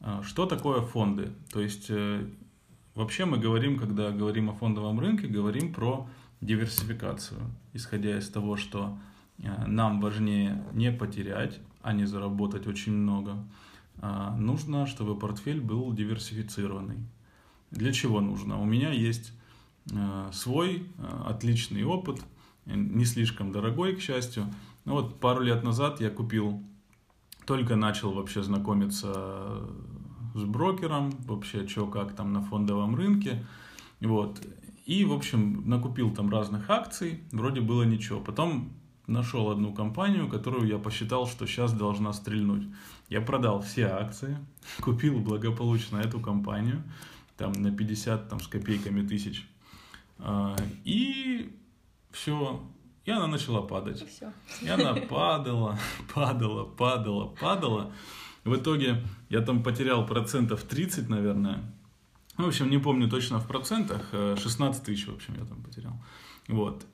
А, 0.00 0.24
что 0.24 0.46
такое 0.46 0.80
фонды? 0.80 1.32
То 1.52 1.60
есть 1.60 1.86
э, 1.88 2.28
вообще 2.96 3.26
мы 3.26 3.38
говорим, 3.38 3.78
когда 3.78 4.10
говорим 4.10 4.50
о 4.50 4.54
фондовом 4.54 4.98
рынке, 4.98 5.28
говорим 5.28 5.72
про 5.72 6.08
диверсификацию, 6.40 7.40
исходя 7.72 8.18
из 8.18 8.28
того, 8.28 8.56
что 8.56 8.98
э, 9.38 9.66
нам 9.66 10.00
важнее 10.00 10.64
не 10.72 10.92
потерять, 10.92 11.58
а 11.82 11.92
не 11.92 12.04
заработать 12.04 12.66
очень 12.66 12.92
много. 12.92 13.44
А, 14.02 14.34
нужно, 14.36 14.86
чтобы 14.86 15.18
портфель 15.18 15.60
был 15.60 15.92
диверсифицированный. 15.92 16.98
Для 17.70 17.92
чего 17.92 18.20
нужно? 18.20 18.60
У 18.60 18.64
меня 18.64 18.90
есть 18.90 19.32
э, 19.92 20.30
свой 20.32 20.86
э, 20.98 21.22
отличный 21.26 21.84
опыт, 21.84 22.20
не 22.66 23.04
слишком 23.04 23.52
дорогой, 23.52 23.96
к 23.96 24.00
счастью. 24.00 24.46
Ну 24.84 24.94
вот 24.94 25.20
пару 25.20 25.42
лет 25.42 25.62
назад 25.62 26.00
я 26.00 26.10
купил, 26.10 26.62
только 27.46 27.76
начал 27.76 28.12
вообще 28.12 28.42
знакомиться 28.42 29.60
с 30.34 30.44
брокером, 30.44 31.10
вообще 31.26 31.66
что 31.66 31.86
как 31.86 32.14
там 32.14 32.32
на 32.32 32.42
фондовом 32.42 32.94
рынке. 32.94 33.44
Вот. 34.00 34.40
И, 34.90 35.04
в 35.04 35.12
общем, 35.12 35.62
накупил 35.68 36.12
там 36.12 36.28
разных 36.30 36.68
акций, 36.68 37.20
вроде 37.30 37.60
было 37.60 37.84
ничего. 37.84 38.18
Потом 38.18 38.72
нашел 39.06 39.48
одну 39.48 39.72
компанию, 39.72 40.28
которую 40.28 40.66
я 40.66 40.78
посчитал, 40.78 41.28
что 41.28 41.46
сейчас 41.46 41.72
должна 41.72 42.12
стрельнуть. 42.12 42.66
Я 43.08 43.20
продал 43.20 43.62
все 43.62 43.86
акции, 43.86 44.36
купил 44.80 45.20
благополучно 45.20 45.98
эту 45.98 46.18
компанию, 46.18 46.82
там 47.36 47.52
на 47.52 47.70
50 47.70 48.28
там, 48.28 48.40
с 48.40 48.48
копейками 48.48 49.06
тысяч. 49.06 49.48
А, 50.18 50.56
и 50.84 51.56
все, 52.10 52.60
и 53.04 53.12
она 53.12 53.28
начала 53.28 53.62
падать. 53.62 54.02
И, 54.02 54.06
все. 54.06 54.32
и 54.60 54.66
она 54.66 54.94
падала, 55.08 55.78
падала, 56.12 56.64
падала, 56.64 57.26
падала. 57.26 57.92
В 58.42 58.56
итоге 58.56 59.04
я 59.28 59.40
там 59.40 59.62
потерял 59.62 60.04
процентов 60.04 60.64
30, 60.64 61.08
наверное. 61.08 61.62
Ну, 62.40 62.46
в 62.46 62.48
общем, 62.48 62.70
не 62.70 62.78
помню 62.78 63.06
точно 63.06 63.38
в 63.38 63.46
процентах, 63.46 64.08
16 64.12 64.82
э, 64.82 64.86
тысяч, 64.86 65.06
в 65.06 65.14
общем, 65.14 65.34
я 65.38 65.44
там 65.44 65.60
потерял. 65.62 65.92
Вот. 66.48 66.86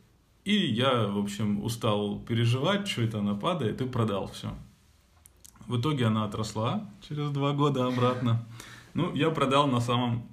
И 0.44 0.56
я, 0.56 1.06
в 1.06 1.18
общем, 1.18 1.62
устал 1.62 2.18
переживать, 2.18 2.88
что 2.88 3.02
это 3.02 3.20
она 3.20 3.34
падает, 3.34 3.80
и 3.80 3.86
продал 3.86 4.26
все. 4.26 4.52
В 5.68 5.80
итоге 5.80 6.06
она 6.06 6.24
отросла 6.24 6.90
через 7.08 7.30
два 7.30 7.52
года 7.52 7.86
обратно. 7.86 8.44
Ну, 8.94 9.14
я 9.14 9.30
продал 9.30 9.68
на 9.68 9.78
самом, 9.78 10.26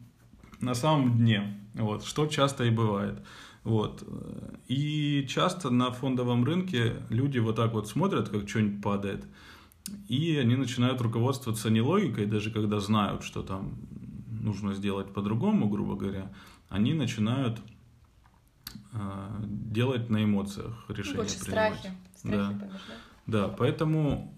на 0.61 0.73
самом 0.73 1.15
дне, 1.15 1.59
вот, 1.75 2.03
что 2.05 2.25
часто 2.25 2.63
и 2.63 2.71
бывает. 2.71 3.23
Вот. 3.63 4.03
И 4.67 5.27
часто 5.29 5.69
на 5.69 5.91
фондовом 5.91 6.43
рынке 6.43 6.95
люди 7.09 7.37
вот 7.37 7.57
так 7.57 7.73
вот 7.73 7.87
смотрят, 7.87 8.29
как 8.29 8.49
что-нибудь 8.49 8.81
падает, 8.81 9.25
и 10.09 10.37
они 10.37 10.55
начинают 10.55 11.01
руководствоваться 11.01 11.69
не 11.69 11.81
логикой, 11.81 12.25
даже 12.25 12.49
когда 12.49 12.79
знают, 12.79 13.23
что 13.23 13.43
там 13.43 13.75
нужно 14.43 14.73
сделать 14.73 15.13
по-другому, 15.13 15.69
грубо 15.69 15.95
говоря, 15.95 16.31
они 16.69 16.93
начинают 16.93 17.59
э, 18.93 19.41
делать 19.41 20.09
на 20.09 20.23
эмоциях 20.23 20.85
решения 20.89 21.17
Больше 21.17 21.39
принимать. 21.39 21.77
Страхи. 21.77 21.97
Страхи 22.15 22.59
да. 22.59 22.69
да, 23.27 23.47
поэтому 23.47 24.33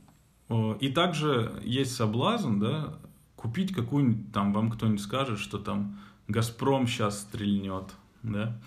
э, 0.50 0.78
и 0.80 0.90
также 0.90 1.62
есть 1.64 1.96
соблазн, 1.96 2.60
да, 2.60 2.98
купить 3.36 3.74
какую-нибудь, 3.74 4.32
там 4.32 4.54
вам 4.54 4.72
кто-нибудь 4.72 5.02
скажет, 5.02 5.40
что 5.40 5.58
там 5.58 6.00
Газпром 6.28 6.88
сейчас 6.88 7.22
стрельнет, 7.22 7.94
да, 8.24 8.60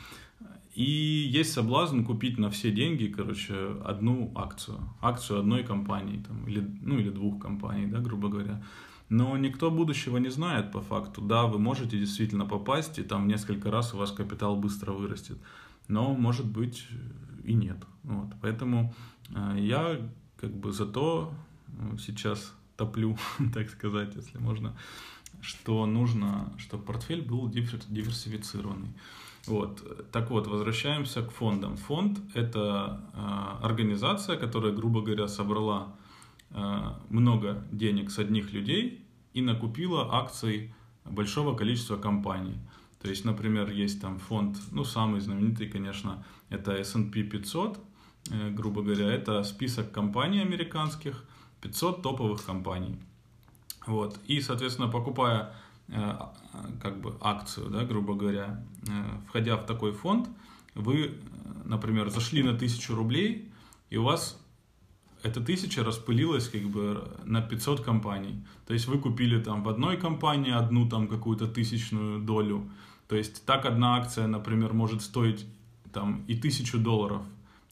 и 0.75 1.29
есть 1.33 1.53
соблазн 1.53 2.05
купить 2.05 2.39
на 2.39 2.51
все 2.51 2.71
деньги, 2.71 3.07
короче, 3.07 3.77
одну 3.85 4.31
акцию, 4.37 4.79
акцию 5.01 5.41
одной 5.41 5.65
компании, 5.65 6.23
там, 6.23 6.47
или, 6.47 6.61
ну, 6.83 6.99
или 6.99 7.11
двух 7.11 7.43
компаний, 7.43 7.87
да, 7.87 7.99
грубо 7.99 8.29
говоря. 8.29 8.63
Но 9.09 9.37
никто 9.39 9.71
будущего 9.71 10.19
не 10.19 10.29
знает 10.29 10.71
по 10.71 10.81
факту. 10.81 11.23
Да, 11.23 11.47
вы 11.47 11.59
можете 11.59 11.99
действительно 11.99 12.45
попасть, 12.45 12.99
и 12.99 13.03
там 13.03 13.27
несколько 13.27 13.71
раз 13.71 13.95
у 13.95 13.97
вас 13.97 14.13
капитал 14.13 14.57
быстро 14.57 14.93
вырастет. 14.93 15.39
Но 15.89 16.15
может 16.15 16.47
быть 16.47 16.87
и 17.45 17.55
нет. 17.55 17.79
Вот. 18.03 18.29
Поэтому 18.43 18.95
э, 19.35 19.57
я 19.59 19.99
как 20.37 20.53
бы 20.55 20.73
за 20.73 20.87
то 20.87 21.33
э, 21.69 21.97
сейчас 21.99 22.55
топлю, 22.77 23.17
так 23.55 23.71
сказать, 23.71 24.15
если 24.15 24.39
можно, 24.39 24.77
что 25.41 25.87
нужно, 25.87 26.53
чтобы 26.59 26.85
портфель 26.85 27.23
был 27.23 27.49
диверсифицированный. 27.49 28.93
Вот. 29.47 30.11
Так 30.13 30.31
вот, 30.31 30.47
возвращаемся 30.47 31.23
к 31.23 31.31
фондам. 31.31 31.77
Фонд– 31.77 32.21
это 32.35 33.01
э, 33.15 33.65
организация, 33.65 34.37
которая, 34.37 34.73
грубо 34.73 35.01
говоря, 35.01 35.29
собрала 35.29 35.95
много 36.51 37.65
денег 37.71 38.11
с 38.11 38.19
одних 38.19 38.53
людей 38.53 39.05
и 39.35 39.43
накупила 39.43 40.15
акций 40.15 40.73
большого 41.05 41.55
количества 41.55 41.97
компаний. 41.97 42.59
То 43.01 43.09
есть, 43.09 43.25
например, 43.25 43.71
есть 43.71 44.01
там 44.01 44.19
фонд, 44.19 44.57
ну, 44.73 44.85
самый 44.85 45.21
знаменитый, 45.21 45.69
конечно, 45.69 46.25
это 46.51 46.73
S&P 46.73 47.23
500, 47.23 47.79
э, 48.31 48.51
грубо 48.51 48.83
говоря, 48.83 49.07
это 49.13 49.45
список 49.45 49.93
компаний 49.93 50.41
американских, 50.41 51.25
500 51.61 52.03
топовых 52.03 52.45
компаний. 52.45 52.97
Вот. 53.87 54.19
И, 54.27 54.41
соответственно, 54.41 54.89
покупая 54.89 55.55
э, 55.89 56.19
как 56.83 57.01
бы 57.01 57.17
акцию, 57.21 57.71
да, 57.71 57.85
грубо 57.85 58.15
говоря, 58.15 58.65
входя 59.29 59.57
в 59.57 59.67
такой 59.67 59.93
фонд, 59.93 60.29
вы, 60.75 61.15
например, 61.65 62.11
зашли 62.11 62.43
на 62.43 62.51
1000 62.51 62.95
рублей, 62.95 63.49
и 63.91 63.97
у 63.97 64.03
вас 64.03 64.41
эта 65.23 65.41
тысяча 65.41 65.85
распылилась 65.85 66.49
как 66.49 66.63
бы 66.63 67.09
на 67.25 67.41
500 67.41 67.81
компаний. 67.81 68.45
То 68.67 68.75
есть 68.75 68.87
вы 68.87 68.99
купили 68.99 69.43
там 69.43 69.63
в 69.63 69.69
одной 69.69 69.97
компании 69.97 70.53
одну 70.53 70.89
там 70.89 71.09
какую-то 71.09 71.47
тысячную 71.47 72.21
долю. 72.21 72.69
То 73.09 73.17
есть 73.17 73.45
так 73.45 73.65
одна 73.65 73.97
акция, 73.97 74.27
например, 74.27 74.73
может 74.75 75.03
стоить 75.03 75.47
там 75.93 76.25
и 76.29 76.37
тысячу 76.37 76.79
долларов. 76.79 77.23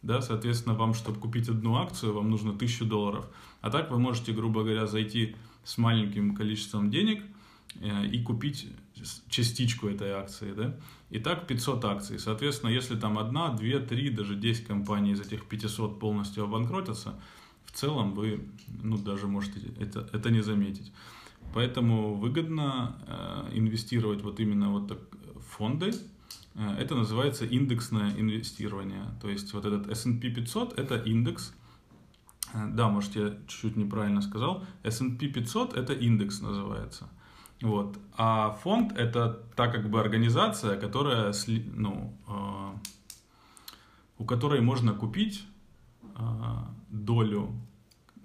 Да, 0.03 0.21
соответственно, 0.21 0.75
вам, 0.75 0.95
чтобы 0.95 1.19
купить 1.19 1.49
одну 1.49 1.77
акцию, 1.77 2.15
вам 2.15 2.31
нужно 2.31 2.53
тысячу 2.53 2.85
долларов. 2.85 3.27
А 3.61 3.71
так 3.71 3.91
вы 3.91 3.99
можете, 3.99 4.33
грубо 4.33 4.63
говоря, 4.63 4.87
зайти 4.87 5.35
с 5.65 5.79
маленьким 5.79 6.35
количеством 6.35 6.91
денег 6.91 7.23
и 7.81 8.23
купить 8.23 8.69
частичку 9.29 9.89
этой 9.89 10.11
акции, 10.11 10.53
да. 10.53 10.77
И 11.11 11.19
так 11.19 11.47
500 11.47 11.85
акций. 11.85 12.19
Соответственно, 12.19 12.71
если 12.71 12.97
там 12.97 13.19
одна, 13.19 13.53
две, 13.53 13.79
три, 13.79 14.11
даже 14.11 14.35
10 14.35 14.67
компаний 14.67 15.13
из 15.13 15.21
этих 15.21 15.47
500 15.47 16.01
полностью 16.01 16.45
обанкротятся, 16.45 17.15
в 17.65 17.73
целом 17.73 18.15
вы, 18.15 18.49
ну, 18.83 18.97
даже 18.97 19.27
можете 19.27 19.61
это, 19.79 20.09
это 20.13 20.31
не 20.31 20.43
заметить. 20.43 20.93
Поэтому 21.55 22.15
выгодно 22.15 22.97
э, 23.07 23.59
инвестировать 23.59 24.23
вот 24.23 24.41
именно 24.41 24.71
вот 24.71 24.89
так 24.89 24.99
в 25.35 25.43
фонды. 25.57 25.93
Э, 26.55 26.77
это 26.79 26.95
называется 26.95 27.45
индексное 27.45 28.11
инвестирование. 28.19 29.05
То 29.21 29.29
есть 29.29 29.53
вот 29.53 29.65
этот 29.65 29.89
S&P 29.89 30.31
500 30.31 30.79
это 30.79 30.97
индекс. 30.97 31.55
Э, 32.53 32.67
да, 32.69 32.89
может 32.89 33.15
я 33.17 33.37
чуть-чуть 33.47 33.77
неправильно 33.77 34.23
сказал. 34.23 34.65
S&P 34.83 35.29
500 35.29 35.77
это 35.77 35.93
индекс 35.93 36.41
называется. 36.41 37.09
Вот. 37.63 37.99
А 38.17 38.51
фонд 38.63 38.93
это 38.93 39.43
та 39.55 39.69
как 39.69 39.89
бы 39.89 40.01
организация, 40.01 40.79
которая, 40.79 41.33
ну, 41.75 42.15
э, 42.29 42.77
у 44.19 44.25
которой 44.25 44.61
можно 44.61 44.93
купить 44.93 45.45
э, 46.03 46.23
долю, 46.91 47.53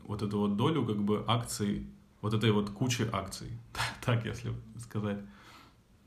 вот 0.04 0.22
эту 0.22 0.40
вот 0.40 0.58
долю 0.58 0.86
как 0.86 1.02
бы 1.02 1.24
акций, 1.28 1.88
вот 2.22 2.34
этой 2.34 2.52
вот 2.52 2.70
кучи 2.72 3.08
акций. 3.12 3.50
так, 4.06 4.26
если 4.26 4.54
сказать. 4.80 5.20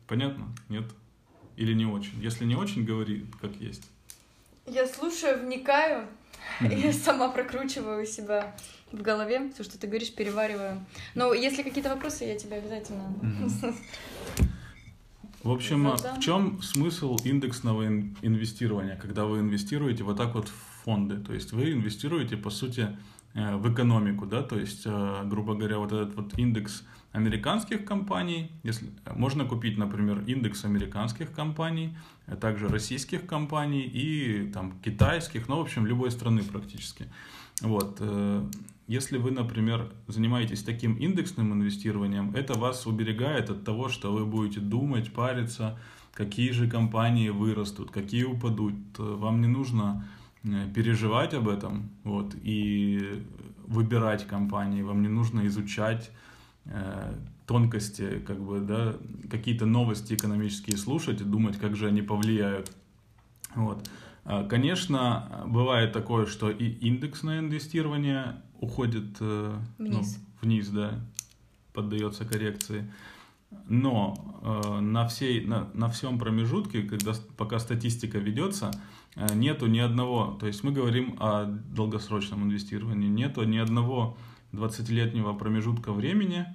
Понятно? 0.06 0.54
Нет? 0.68 0.84
Или 1.56 1.72
не 1.72 1.87
очень? 1.87 2.20
Если 2.20 2.44
не 2.44 2.56
очень, 2.56 2.84
говори 2.84 3.26
как 3.40 3.54
есть. 3.56 3.90
Я 4.66 4.87
слушаю, 4.87 5.40
вникаю, 5.40 6.08
и 6.61 6.92
сама 6.92 7.28
прокручиваю 7.28 8.07
себя 8.07 8.54
в 8.92 9.02
голове, 9.02 9.50
все, 9.54 9.64
что 9.64 9.78
ты 9.78 9.87
говоришь, 9.87 10.14
перевариваю. 10.14 10.85
Но 11.14 11.35
если 11.35 11.62
какие-то 11.62 11.90
вопросы, 11.90 12.24
я 12.24 12.38
тебе 12.38 12.57
обязательно... 12.57 13.12
В 15.42 15.50
общем, 15.50 15.94
Задам. 15.98 16.16
в 16.16 16.20
чем 16.20 16.62
смысл 16.62 17.18
индексного 17.22 17.87
инвестирования, 17.87 18.96
когда 18.96 19.26
вы 19.26 19.40
инвестируете 19.40 20.02
вот 20.02 20.16
так 20.16 20.35
вот 20.35 20.48
в 20.48 20.85
фонды? 20.85 21.18
То 21.18 21.35
есть 21.35 21.52
вы 21.52 21.72
инвестируете, 21.72 22.38
по 22.38 22.48
сути, 22.48 22.96
в 23.35 23.73
экономику, 23.73 24.27
да, 24.27 24.42
то 24.42 24.59
есть, 24.59 24.83
э, 24.87 25.23
грубо 25.25 25.55
говоря, 25.55 25.79
вот 25.79 25.92
этот 25.92 26.14
вот 26.14 26.38
индекс 26.38 26.85
американских 27.12 27.85
компаний, 27.85 28.53
если 28.62 28.90
можно 29.14 29.44
купить, 29.44 29.77
например, 29.77 30.23
индекс 30.27 30.64
американских 30.64 31.33
компаний, 31.33 31.97
а 32.27 32.37
также 32.37 32.68
российских 32.68 33.27
компаний 33.27 33.83
и 33.83 34.51
там 34.53 34.73
китайских, 34.85 35.49
ну, 35.49 35.59
в 35.59 35.62
общем, 35.62 35.85
любой 35.85 36.12
страны 36.12 36.42
практически. 36.42 37.07
Вот. 37.61 37.97
Э, 38.01 38.49
если 38.87 39.18
вы, 39.18 39.33
например, 39.33 39.92
занимаетесь 40.07 40.62
таким 40.62 40.94
индексным 40.94 41.53
инвестированием, 41.55 42.35
это 42.35 42.55
вас 42.55 42.87
уберегает 42.87 43.51
от 43.51 43.64
того, 43.64 43.88
что 43.88 44.12
вы 44.12 44.27
будете 44.27 44.61
думать, 44.61 45.12
париться, 45.12 45.79
какие 46.12 46.53
же 46.53 46.70
компании 46.70 47.31
вырастут, 47.31 47.90
какие 47.90 48.25
упадут. 48.25 48.75
Вам 48.99 49.40
не 49.40 49.49
нужно 49.49 50.07
э, 50.07 50.23
переживать 50.74 51.35
об 51.35 51.48
этом 51.48 51.90
вот, 52.04 52.35
и 52.42 53.22
выбирать 53.66 54.26
компании, 54.26 54.83
вам 54.83 55.02
не 55.02 55.09
нужно 55.09 55.46
изучать 55.46 56.11
э, 56.66 57.14
тонкости, 57.46 58.22
как 58.26 58.40
бы, 58.40 58.61
да, 58.61 58.96
какие-то 59.30 59.66
новости 59.66 60.14
экономические 60.14 60.76
слушать 60.76 61.20
и 61.20 61.24
думать, 61.24 61.59
как 61.59 61.76
же 61.76 61.88
они 61.88 62.02
повлияют. 62.02 62.70
Вот. 63.54 63.88
А, 64.24 64.44
конечно, 64.44 65.44
бывает 65.46 65.92
такое, 65.92 66.26
что 66.26 66.50
и 66.50 66.66
индексное 66.66 67.40
инвестирование 67.40 68.42
уходит 68.61 69.16
э, 69.20 69.59
ну, 69.78 69.87
вниз, 69.87 70.18
ну, 70.18 70.24
вниз 70.42 70.68
да, 70.68 71.00
поддается 71.72 72.24
коррекции. 72.24 72.90
Но 73.68 74.14
э, 74.42 74.80
на, 74.80 75.07
всей, 75.07 75.44
на, 75.44 75.68
на 75.74 75.88
всем 75.88 76.18
промежутке, 76.18 76.83
когда, 76.83 77.12
пока 77.37 77.59
статистика 77.59 78.18
ведется, 78.18 78.72
э, 78.72 78.78
нету 79.16 79.66
ни 79.66 79.79
одного, 79.79 80.37
то 80.40 80.46
есть 80.46 80.64
мы 80.64 80.72
говорим 80.72 81.16
о 81.20 81.44
долгосрочном 81.44 82.44
инвестировании, 82.44 83.09
нету 83.09 83.44
ни 83.44 83.59
одного 83.59 84.16
20-летнего 84.53 85.33
промежутка 85.35 85.92
времени, 85.92 86.46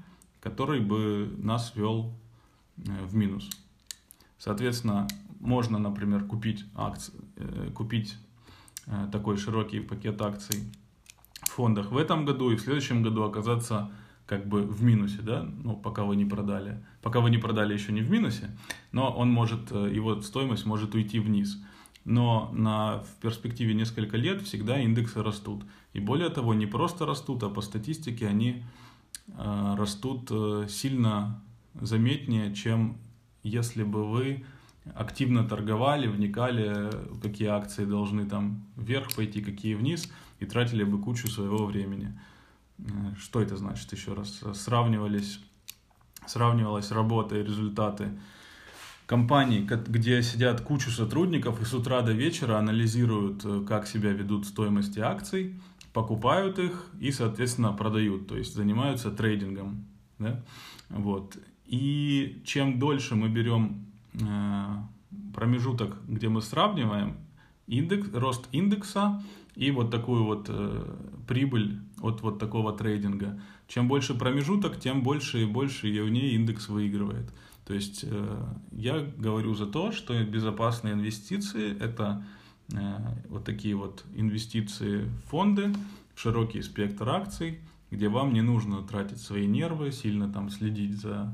который 0.42 0.80
бы 0.80 1.34
нас 1.38 1.74
вел 1.76 2.14
э, 2.78 2.82
в 3.06 3.16
минус. 3.16 3.50
Соответственно, 4.38 5.08
можно, 5.40 5.78
например, 5.80 6.24
купить, 6.26 6.66
акции, 6.76 7.14
э, 7.36 7.72
купить 7.74 8.18
э, 8.88 9.08
такой 9.12 9.38
широкий 9.38 9.80
пакет 9.80 10.22
акций 10.22 10.72
в 11.42 11.50
фондах 11.50 11.92
в 11.92 11.98
этом 11.98 12.26
году 12.26 12.52
и 12.52 12.56
в 12.56 12.62
следующем 12.62 13.04
году 13.04 13.24
оказаться 13.24 13.92
как 14.26 14.48
бы 14.48 14.62
в 14.62 14.84
минусе, 14.84 15.22
да, 15.22 15.44
ну, 15.64 15.76
пока 15.76 16.04
вы 16.04 16.16
не 16.16 16.26
продали. 16.26 16.84
Пока 17.02 17.20
вы 17.20 17.32
не 17.32 17.38
продали, 17.38 17.74
еще 17.74 17.92
не 17.92 18.02
в 18.02 18.12
минусе, 18.12 18.56
но 18.92 19.12
он 19.12 19.32
может, 19.32 19.72
э, 19.72 19.92
его 19.94 20.22
стоимость 20.22 20.66
может 20.66 20.94
уйти 20.94 21.20
вниз. 21.20 21.58
Но 22.10 22.50
на, 22.54 23.04
в 23.04 23.22
перспективе 23.22 23.76
несколько 23.76 24.18
лет 24.18 24.42
всегда 24.42 24.80
индексы 24.80 25.22
растут. 25.22 25.64
И 25.94 26.00
более 26.00 26.30
того, 26.30 26.56
не 26.56 26.66
просто 26.66 27.06
растут, 27.06 27.44
а 27.44 27.50
по 27.50 27.62
статистике 27.62 28.28
они 28.28 28.64
э, 29.28 29.76
растут 29.78 30.32
сильно 30.72 31.40
заметнее, 31.80 32.56
чем 32.56 32.98
если 33.44 33.84
бы 33.84 34.10
вы 34.10 34.44
активно 34.96 35.48
торговали, 35.48 36.08
вникали, 36.08 36.90
какие 37.22 37.50
акции 37.50 37.86
должны 37.86 38.26
там 38.26 38.66
вверх 38.76 39.14
пойти, 39.16 39.44
какие 39.44 39.76
вниз, 39.76 40.12
и 40.40 40.48
тратили 40.48 40.84
бы 40.84 41.00
кучу 41.00 41.28
своего 41.28 41.68
времени. 41.68 42.20
Э, 42.80 43.14
что 43.20 43.40
это 43.40 43.56
значит 43.56 43.94
еще 43.94 44.14
раз? 44.14 44.42
Сравнивались, 44.56 45.40
сравнивалась 46.26 46.90
работа 46.90 47.38
и 47.38 47.44
результаты 47.44 48.18
компаний, 49.10 49.68
где 49.88 50.22
сидят 50.22 50.62
кучу 50.62 50.92
сотрудников 50.92 51.62
и 51.62 51.66
с 51.66 51.74
утра 51.74 52.02
до 52.02 52.14
вечера 52.14 52.58
анализируют, 52.60 53.44
э, 53.44 53.66
как 53.68 53.88
себя 53.88 54.12
ведут 54.12 54.46
стоимости 54.46 55.00
акций, 55.00 55.56
покупают 55.94 56.60
их 56.60 56.86
и, 57.02 57.12
соответственно, 57.12 57.74
продают, 57.74 58.28
то 58.28 58.38
есть 58.38 58.54
занимаются 58.54 59.10
трейдингом. 59.10 59.86
Да? 60.20 60.44
Вот. 60.90 61.38
И 61.66 62.42
чем 62.46 62.80
дольше 62.80 63.16
мы 63.16 63.30
берем 63.30 63.90
Э, 64.14 64.78
промежуток, 65.34 65.98
где 66.08 66.28
мы 66.30 66.42
сравниваем 66.42 67.18
индекс, 67.68 68.10
рост 68.14 68.48
индекса 68.52 69.24
и 69.56 69.72
вот 69.72 69.92
такую 69.92 70.24
вот 70.24 70.48
э, 70.50 70.96
прибыль 71.28 71.80
от 72.02 72.22
вот 72.22 72.40
такого 72.40 72.74
трейдинга. 72.74 73.40
Чем 73.68 73.88
больше 73.88 74.16
промежуток, 74.16 74.80
тем 74.80 75.04
больше 75.04 75.44
и 75.44 75.46
больше 75.46 75.90
и 75.90 76.00
в 76.02 76.10
ней 76.10 76.36
индекс 76.36 76.68
выигрывает. 76.68 77.32
То 77.70 77.76
есть 77.76 78.04
э, 78.04 78.44
я 78.72 79.00
говорю 79.18 79.54
за 79.54 79.68
то, 79.68 79.92
что 79.92 80.20
безопасные 80.24 80.96
инвестиции 80.96 81.80
это 81.80 82.26
э, 82.74 82.78
вот 83.28 83.46
такие 83.46 83.76
вот 83.76 84.06
инвестиции 84.16 85.04
в 85.04 85.30
фонды, 85.30 85.72
широкий 86.16 86.64
спектр 86.64 87.08
акций, 87.08 87.60
где 87.92 88.10
вам 88.10 88.34
не 88.34 88.42
нужно 88.42 88.82
тратить 88.82 89.22
свои 89.22 89.46
нервы, 89.46 89.92
сильно 89.92 90.34
там 90.34 90.50
следить 90.50 91.00
за 91.00 91.32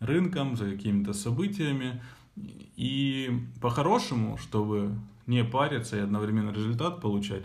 рынком, 0.00 0.56
за 0.56 0.72
какими-то 0.72 1.12
событиями. 1.12 2.02
И 2.74 3.30
по-хорошему, 3.60 4.38
чтобы 4.38 4.90
не 5.28 5.44
париться 5.44 5.98
и 5.98 6.00
одновременно 6.00 6.50
результат 6.50 7.00
получать, 7.00 7.44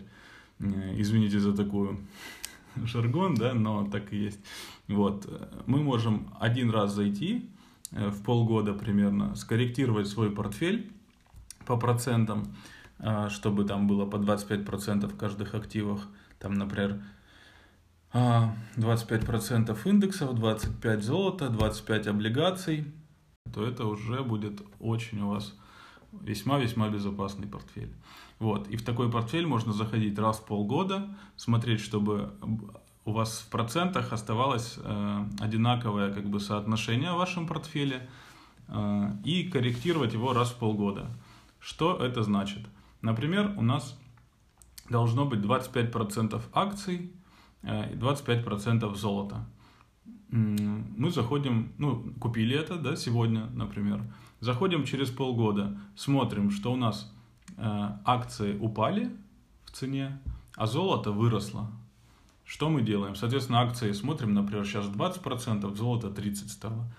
э, 0.58 0.96
извините 0.98 1.40
за 1.40 1.56
такую 1.56 2.00
жаргон, 2.86 3.36
да, 3.36 3.54
но 3.54 3.88
так 3.88 4.12
и 4.12 4.18
есть. 4.18 4.40
Вот, 4.88 5.30
мы 5.68 5.84
можем 5.84 6.34
один 6.40 6.72
раз 6.72 6.96
зайти 6.96 7.48
в 7.92 8.24
полгода 8.24 8.74
примерно, 8.74 9.36
скорректировать 9.36 10.08
свой 10.08 10.32
портфель 10.32 10.92
по 11.66 11.78
процентам, 11.78 12.56
э, 13.00 13.30
чтобы 13.30 13.66
там 13.66 13.88
было 13.88 14.06
по 14.06 14.18
25% 14.18 15.08
в 15.08 15.18
каждых 15.18 15.54
активах, 15.56 16.08
там, 16.40 16.54
например, 16.54 17.04
25% 18.14 19.86
индексов, 19.86 20.36
25 20.36 21.04
золота, 21.04 21.50
25 21.50 22.08
облигаций, 22.08 22.86
то 23.54 23.66
это 23.66 23.86
уже 23.86 24.24
будет 24.24 24.62
очень 24.80 25.22
у 25.22 25.30
вас 25.30 25.56
весьма-весьма 26.12 26.90
безопасный 26.90 27.48
портфель. 27.48 27.94
Вот. 28.40 28.68
И 28.68 28.76
в 28.76 28.84
такой 28.84 29.10
портфель 29.10 29.46
можно 29.46 29.72
заходить 29.72 30.18
раз 30.20 30.40
в 30.40 30.46
полгода, 30.46 31.16
смотреть, 31.38 31.80
чтобы 31.80 32.34
у 33.06 33.12
вас 33.12 33.40
в 33.40 33.50
процентах 33.50 34.14
оставалось 34.14 34.78
э, 34.78 35.26
одинаковое 35.40 36.14
как 36.14 36.30
бы, 36.30 36.40
соотношение 36.40 37.14
в 37.14 37.18
вашем 37.18 37.48
портфеле 37.48 38.10
э, 38.68 39.12
и 39.24 39.50
корректировать 39.50 40.14
его 40.14 40.34
раз 40.34 40.52
в 40.52 40.58
полгода. 40.58 41.10
Что 41.60 41.98
это 41.98 42.24
значит? 42.24 42.68
Например, 43.02 43.54
у 43.58 43.62
нас 43.62 43.98
должно 44.90 45.26
быть 45.26 45.40
25% 45.40 46.42
акций 46.54 47.12
э, 47.64 47.94
и 47.94 47.98
25% 47.98 48.96
золота. 48.96 49.46
Мы 50.30 51.12
заходим, 51.12 51.74
ну, 51.78 52.14
купили 52.20 52.58
это, 52.58 52.78
да, 52.78 52.96
сегодня, 52.96 53.48
например. 53.48 54.02
Заходим 54.40 54.86
через 54.86 55.10
полгода, 55.10 55.78
смотрим, 55.96 56.52
что 56.52 56.72
у 56.72 56.78
нас 56.78 57.14
э, 57.58 57.90
акции 58.06 58.58
упали 58.58 59.12
в 59.66 59.72
цене, 59.72 60.22
а 60.56 60.68
золото 60.68 61.12
выросло. 61.12 61.70
Что 62.52 62.70
мы 62.70 62.82
делаем? 62.82 63.16
Соответственно, 63.16 63.62
акции 63.62 63.94
смотрим, 63.94 64.34
например, 64.34 64.66
сейчас 64.66 64.86
20%, 64.88 65.74
золото 65.74 66.08
30% 66.08 66.50
стало. 66.50 66.94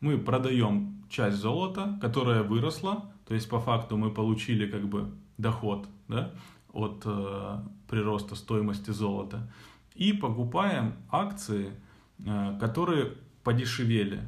Мы 0.00 0.18
продаем 0.18 1.04
часть 1.08 1.36
золота, 1.36 1.96
которая 2.00 2.42
выросла, 2.42 3.04
то 3.24 3.32
есть 3.32 3.48
по 3.48 3.60
факту 3.60 3.96
мы 3.96 4.10
получили 4.10 4.68
как 4.68 4.88
бы 4.88 5.12
доход 5.38 5.86
да, 6.08 6.32
от 6.72 7.02
э, 7.04 7.58
прироста 7.88 8.34
стоимости 8.34 8.90
золота, 8.90 9.48
и 9.94 10.12
покупаем 10.12 10.94
акции, 11.08 11.70
э, 12.18 12.58
которые 12.58 13.12
подешевели. 13.44 14.22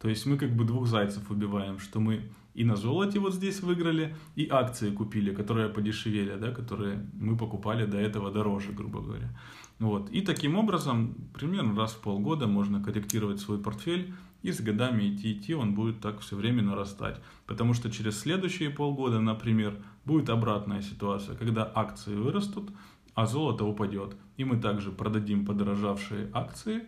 То 0.00 0.08
есть 0.08 0.24
мы 0.24 0.38
как 0.38 0.56
бы 0.56 0.64
двух 0.64 0.86
зайцев 0.86 1.30
убиваем, 1.30 1.78
что 1.78 2.00
мы 2.00 2.22
и 2.54 2.64
на 2.64 2.76
золоте 2.76 3.18
вот 3.18 3.34
здесь 3.34 3.60
выиграли, 3.60 4.16
и 4.36 4.48
акции 4.50 4.90
купили, 4.90 5.34
которые 5.34 5.68
подешевели, 5.68 6.34
да, 6.38 6.50
которые 6.50 7.06
мы 7.12 7.36
покупали 7.36 7.84
до 7.84 7.98
этого 7.98 8.30
дороже, 8.30 8.72
грубо 8.72 9.02
говоря. 9.02 9.28
Вот. 9.78 10.10
И 10.10 10.22
таким 10.22 10.56
образом, 10.56 11.14
примерно 11.34 11.76
раз 11.76 11.92
в 11.92 12.00
полгода 12.00 12.46
можно 12.46 12.82
корректировать 12.82 13.40
свой 13.40 13.58
портфель, 13.58 14.12
и 14.42 14.52
с 14.52 14.60
годами 14.60 15.14
идти, 15.14 15.32
идти, 15.32 15.54
он 15.54 15.74
будет 15.74 16.00
так 16.00 16.20
все 16.20 16.36
время 16.36 16.62
нарастать. 16.62 17.20
Потому 17.46 17.74
что 17.74 17.90
через 17.90 18.18
следующие 18.20 18.70
полгода, 18.70 19.20
например, 19.20 19.76
будет 20.04 20.30
обратная 20.30 20.80
ситуация, 20.82 21.36
когда 21.36 21.70
акции 21.74 22.14
вырастут, 22.14 22.70
а 23.14 23.26
золото 23.26 23.64
упадет. 23.64 24.16
И 24.36 24.44
мы 24.44 24.58
также 24.58 24.92
продадим 24.92 25.44
подорожавшие 25.44 26.30
акции 26.32 26.84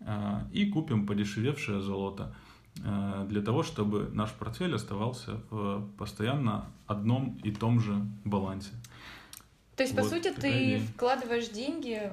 э, 0.00 0.40
и 0.52 0.66
купим 0.66 1.06
подешевевшее 1.06 1.80
золото 1.80 2.34
э, 2.84 3.26
для 3.28 3.42
того, 3.42 3.62
чтобы 3.62 4.10
наш 4.12 4.32
портфель 4.32 4.74
оставался 4.74 5.40
в 5.50 5.88
постоянно 5.98 6.66
одном 6.88 7.38
и 7.44 7.52
том 7.52 7.78
же 7.78 7.94
балансе. 8.24 8.72
То 9.76 9.84
есть, 9.84 9.94
вот, 9.94 10.02
по 10.02 10.08
сути, 10.08 10.32
ты 10.32 10.50
идея. 10.50 10.80
вкладываешь 10.80 11.48
деньги 11.50 12.12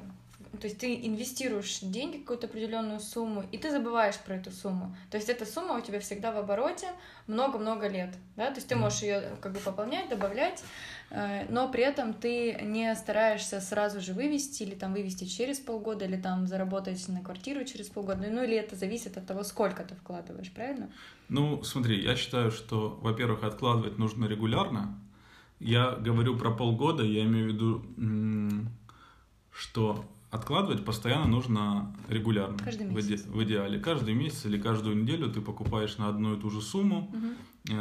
то 0.58 0.68
есть 0.68 0.80
ты 0.80 0.96
инвестируешь 0.96 1.80
деньги, 1.80 2.18
какую-то 2.18 2.48
определенную 2.48 3.00
сумму, 3.00 3.44
и 3.52 3.58
ты 3.58 3.72
забываешь 3.72 4.18
про 4.18 4.36
эту 4.36 4.52
сумму. 4.52 4.96
То 5.12 5.18
есть 5.18 5.30
эта 5.30 5.46
сумма 5.46 5.78
у 5.78 5.82
тебя 5.82 6.00
всегда 6.00 6.32
в 6.32 6.38
обороте 6.38 6.88
много-много 7.28 7.88
лет. 7.88 8.16
Да? 8.36 8.48
То 8.48 8.56
есть 8.56 8.68
ты 8.68 8.76
можешь 8.76 9.02
ее 9.02 9.38
как 9.42 9.54
бы 9.54 9.60
пополнять, 9.60 10.10
добавлять, 10.10 10.64
э, 11.10 11.46
но 11.50 11.70
при 11.70 11.84
этом 11.84 12.14
ты 12.14 12.60
не 12.62 12.94
стараешься 12.96 13.62
сразу 13.62 14.02
же 14.02 14.14
вывести 14.14 14.64
или 14.64 14.76
там 14.76 14.94
вывести 14.94 15.26
через 15.26 15.60
полгода, 15.60 16.06
или 16.06 16.18
там 16.18 16.48
заработать 16.48 17.08
на 17.08 17.22
квартиру 17.22 17.64
через 17.66 17.88
полгода. 17.88 18.28
Ну 18.30 18.44
или 18.44 18.56
это 18.56 18.76
зависит 18.76 19.18
от 19.18 19.26
того, 19.26 19.44
сколько 19.44 19.84
ты 19.84 19.96
вкладываешь, 19.96 20.52
правильно? 20.52 20.90
Ну, 21.30 21.64
смотри, 21.64 22.02
я 22.02 22.16
считаю, 22.16 22.52
что, 22.52 23.00
во-первых, 23.02 23.44
откладывать 23.44 23.98
нужно 23.98 24.26
регулярно. 24.26 25.00
Я 25.60 25.92
говорю 25.92 26.38
про 26.38 26.52
полгода, 26.52 27.04
я 27.04 27.24
имею 27.24 27.50
в 27.50 27.54
виду, 27.54 28.70
что 29.52 30.06
Откладывать 30.36 30.84
постоянно 30.84 31.28
нужно 31.28 31.96
регулярно. 32.10 32.58
Каждый 32.58 32.88
месяц. 32.88 33.26
В, 33.26 33.32
иде, 33.32 33.32
в 33.32 33.44
идеале. 33.46 33.80
Каждый 33.80 34.14
месяц 34.16 34.46
или 34.46 34.60
каждую 34.60 34.98
неделю 34.98 35.32
ты 35.32 35.40
покупаешь 35.40 35.98
на 35.98 36.10
одну 36.10 36.36
и 36.36 36.40
ту 36.42 36.50
же 36.50 36.62
сумму. 36.62 37.10
Угу. 37.14 37.78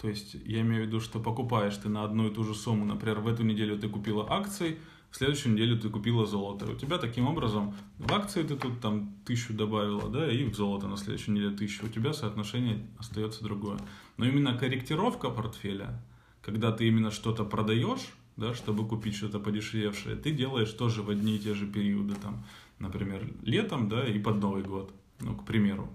то 0.00 0.08
есть 0.08 0.34
я 0.44 0.62
имею 0.62 0.82
в 0.82 0.86
виду, 0.88 0.98
что 0.98 1.20
покупаешь 1.20 1.76
ты 1.76 1.88
на 1.88 2.02
одну 2.02 2.26
и 2.26 2.34
ту 2.34 2.42
же 2.42 2.56
сумму. 2.56 2.84
Например, 2.86 3.20
в 3.20 3.28
эту 3.28 3.44
неделю 3.44 3.78
ты 3.78 3.88
купила 3.88 4.26
акции, 4.28 4.78
в 5.12 5.16
следующую 5.16 5.54
неделю 5.54 5.78
ты 5.78 5.88
купила 5.88 6.26
золото. 6.26 6.68
У 6.68 6.74
тебя 6.74 6.98
таким 6.98 7.28
образом 7.28 7.76
в 7.98 8.12
акции 8.12 8.42
ты 8.42 8.56
тут 8.56 8.80
там 8.80 9.14
тысячу 9.24 9.54
добавила, 9.54 10.08
да, 10.08 10.28
и 10.28 10.42
в 10.42 10.56
золото 10.56 10.88
на 10.88 10.96
следующую 10.96 11.36
неделю 11.36 11.56
тысячу. 11.56 11.86
У 11.86 11.88
тебя 11.88 12.12
соотношение 12.12 12.84
остается 12.98 13.44
другое. 13.44 13.78
Но 14.16 14.24
именно 14.24 14.58
корректировка 14.58 15.30
портфеля, 15.30 16.02
когда 16.42 16.72
ты 16.72 16.88
именно 16.88 17.12
что-то 17.12 17.44
продаешь, 17.44 18.08
да, 18.40 18.54
чтобы 18.54 18.88
купить 18.88 19.14
что-то 19.14 19.38
подешевевшее, 19.38 20.16
ты 20.16 20.32
делаешь 20.32 20.72
тоже 20.72 21.02
в 21.02 21.10
одни 21.10 21.36
и 21.36 21.38
те 21.38 21.54
же 21.54 21.66
периоды, 21.66 22.14
там, 22.14 22.42
например, 22.78 23.30
летом, 23.42 23.88
да, 23.88 24.04
и 24.04 24.18
под 24.18 24.36
Новый 24.36 24.62
год, 24.62 24.92
ну, 25.20 25.36
к 25.36 25.44
примеру. 25.44 25.90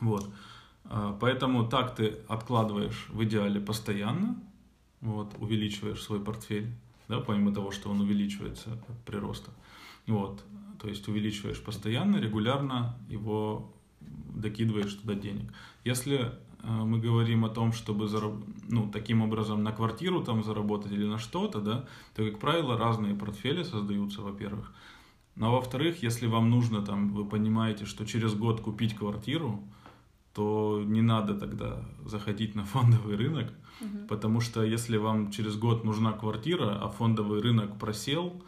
Вот. 0.00 0.28
А, 0.84 1.16
поэтому 1.20 1.68
так 1.68 1.94
ты 1.94 2.18
откладываешь 2.26 3.06
в 3.08 3.22
идеале 3.22 3.60
постоянно, 3.60 4.36
вот, 5.00 5.32
увеличиваешь 5.38 6.02
свой 6.02 6.20
портфель, 6.20 6.66
да, 7.08 7.20
помимо 7.20 7.54
того, 7.54 7.70
что 7.70 7.88
он 7.88 8.00
увеличивается 8.00 8.72
от 8.88 8.98
прироста. 9.04 9.52
Вот, 10.08 10.44
то 10.80 10.88
есть 10.88 11.06
увеличиваешь 11.06 11.62
постоянно, 11.62 12.16
регулярно 12.16 12.98
его 13.08 13.72
докидываешь 14.00 14.92
туда 14.94 15.14
денег. 15.14 15.52
Если 15.84 16.32
мы 16.66 16.98
говорим 16.98 17.44
о 17.44 17.48
том, 17.48 17.72
чтобы 17.72 18.08
зараб... 18.08 18.34
ну, 18.68 18.90
таким 18.90 19.22
образом 19.22 19.62
на 19.62 19.72
квартиру 19.72 20.22
там 20.22 20.42
заработать 20.42 20.92
или 20.92 21.04
на 21.04 21.18
что-то, 21.18 21.60
да, 21.60 21.84
то, 22.14 22.24
как 22.24 22.38
правило, 22.38 22.78
разные 22.78 23.14
портфели 23.14 23.62
создаются, 23.62 24.22
во-первых. 24.22 24.72
Но, 25.36 25.52
во-вторых, 25.52 26.02
если 26.02 26.26
вам 26.26 26.50
нужно, 26.50 26.82
там, 26.82 27.12
вы 27.12 27.24
понимаете, 27.24 27.86
что 27.86 28.06
через 28.06 28.34
год 28.34 28.60
купить 28.60 28.94
квартиру, 28.94 29.62
то 30.32 30.82
не 30.84 31.02
надо 31.02 31.34
тогда 31.34 31.84
заходить 32.04 32.54
на 32.54 32.64
фондовый 32.64 33.16
рынок, 33.16 33.52
угу. 33.80 34.06
потому 34.08 34.40
что 34.40 34.62
если 34.62 34.96
вам 34.96 35.30
через 35.30 35.56
год 35.56 35.84
нужна 35.84 36.12
квартира, 36.12 36.78
а 36.82 36.88
фондовый 36.88 37.40
рынок 37.40 37.78
просел, 37.78 38.42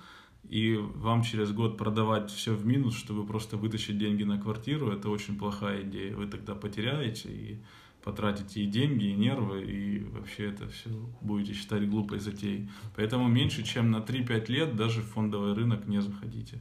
и 0.48 0.76
вам 0.76 1.22
через 1.22 1.52
год 1.52 1.76
продавать 1.76 2.30
все 2.30 2.54
в 2.54 2.64
минус, 2.64 2.96
чтобы 2.96 3.26
просто 3.26 3.56
вытащить 3.56 3.98
деньги 3.98 4.22
на 4.22 4.40
квартиру, 4.40 4.90
это 4.90 5.10
очень 5.10 5.36
плохая 5.36 5.82
идея. 5.82 6.14
Вы 6.14 6.26
тогда 6.26 6.54
потеряете 6.54 7.28
и 7.30 7.62
потратите 8.06 8.62
и 8.62 8.66
деньги, 8.66 9.06
и 9.06 9.14
нервы, 9.14 9.64
и 9.64 10.04
вообще 10.04 10.50
это 10.50 10.68
все 10.68 10.90
будете 11.20 11.54
считать 11.54 11.90
глупой 11.90 12.20
затеей. 12.20 12.70
Поэтому 12.94 13.26
меньше, 13.26 13.64
чем 13.64 13.90
на 13.90 13.96
3-5 13.96 14.46
лет 14.52 14.76
даже 14.76 15.00
в 15.00 15.06
фондовый 15.06 15.54
рынок 15.54 15.88
не 15.88 16.00
заходите. 16.00 16.60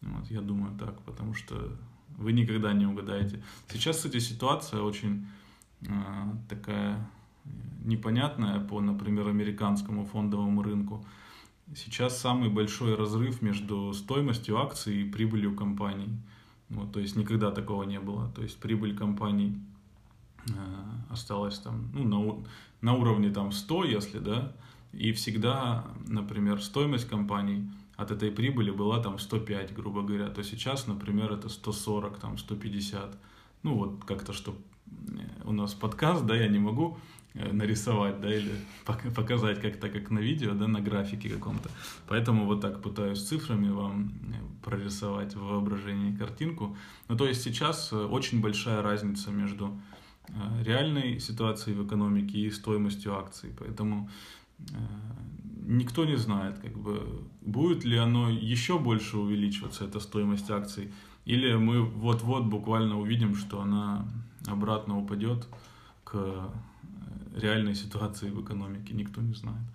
Вот, 0.00 0.30
я 0.30 0.40
думаю 0.40 0.78
так, 0.78 0.98
потому 1.02 1.34
что 1.34 1.76
вы 2.16 2.32
никогда 2.32 2.72
не 2.72 2.86
угадаете. 2.86 3.42
Сейчас, 3.68 3.96
кстати, 3.96 4.18
ситуация 4.18 4.80
очень 4.80 5.26
э, 5.82 5.88
такая 6.48 7.06
непонятная 7.84 8.58
по, 8.58 8.80
например, 8.80 9.28
американскому 9.28 10.06
фондовому 10.06 10.62
рынку. 10.62 11.04
Сейчас 11.76 12.18
самый 12.18 12.48
большой 12.48 12.94
разрыв 12.94 13.42
между 13.42 13.92
стоимостью 13.92 14.56
акций 14.56 15.02
и 15.02 15.10
прибылью 15.10 15.54
компаний. 15.54 16.18
Вот, 16.70 16.92
то 16.92 17.00
есть 17.00 17.14
никогда 17.14 17.50
такого 17.50 17.82
не 17.82 18.00
было. 18.00 18.32
То 18.34 18.40
есть 18.42 18.58
прибыль 18.58 18.96
компаний 18.96 19.60
осталось 21.10 21.58
там, 21.58 21.90
ну, 21.94 22.04
на, 22.04 22.44
на 22.80 22.94
уровне 22.94 23.30
там 23.30 23.52
100, 23.52 23.84
если, 23.84 24.18
да, 24.18 24.52
и 24.92 25.12
всегда, 25.12 25.84
например, 26.06 26.62
стоимость 26.62 27.08
компаний 27.08 27.70
от 27.96 28.10
этой 28.10 28.30
прибыли 28.30 28.70
была 28.70 29.02
там 29.02 29.18
105, 29.18 29.74
грубо 29.74 30.02
говоря, 30.02 30.28
то 30.28 30.42
сейчас, 30.42 30.86
например, 30.86 31.32
это 31.32 31.48
140, 31.48 32.18
там 32.18 32.38
150. 32.38 33.18
Ну 33.64 33.74
вот 33.74 34.04
как-то, 34.04 34.32
что 34.32 34.56
у 35.44 35.52
нас 35.52 35.74
подкаст, 35.74 36.24
да, 36.24 36.36
я 36.36 36.48
не 36.48 36.58
могу 36.58 36.96
э, 37.34 37.52
нарисовать, 37.52 38.20
да, 38.20 38.32
или 38.32 38.52
показать 38.86 39.60
как-то, 39.60 39.88
как 39.88 40.10
на 40.10 40.20
видео, 40.20 40.54
да, 40.54 40.68
на 40.68 40.80
графике 40.80 41.28
каком-то. 41.28 41.70
Поэтому 42.06 42.46
вот 42.46 42.60
так 42.60 42.80
пытаюсь 42.82 43.26
цифрами 43.26 43.68
вам 43.68 44.12
э, 44.32 44.64
прорисовать 44.64 45.34
в 45.34 45.42
воображении 45.42 46.16
картинку. 46.16 46.76
Ну, 47.08 47.16
то 47.16 47.26
есть 47.26 47.42
сейчас 47.42 47.92
очень 47.92 48.40
большая 48.40 48.80
разница 48.80 49.30
между 49.30 49.72
Э, 49.72 50.07
реальной 50.62 51.20
ситуацией 51.20 51.76
в 51.76 51.86
экономике 51.86 52.38
и 52.38 52.50
стоимостью 52.50 53.16
акций. 53.16 53.50
Поэтому 53.58 54.10
э, 54.58 54.74
никто 55.66 56.04
не 56.04 56.16
знает, 56.16 56.58
как 56.58 56.76
бы, 56.76 57.22
будет 57.40 57.84
ли 57.84 57.96
оно 57.96 58.30
еще 58.30 58.78
больше 58.78 59.18
увеличиваться, 59.18 59.84
эта 59.84 60.00
стоимость 60.00 60.50
акций, 60.50 60.92
или 61.24 61.54
мы 61.54 61.82
вот-вот 61.82 62.44
буквально 62.44 62.98
увидим, 62.98 63.34
что 63.34 63.60
она 63.60 64.06
обратно 64.46 64.98
упадет 64.98 65.46
к 66.04 66.12
э, 66.14 66.48
реальной 67.36 67.74
ситуации 67.74 68.30
в 68.30 68.42
экономике, 68.42 68.94
никто 68.94 69.20
не 69.20 69.34
знает. 69.34 69.66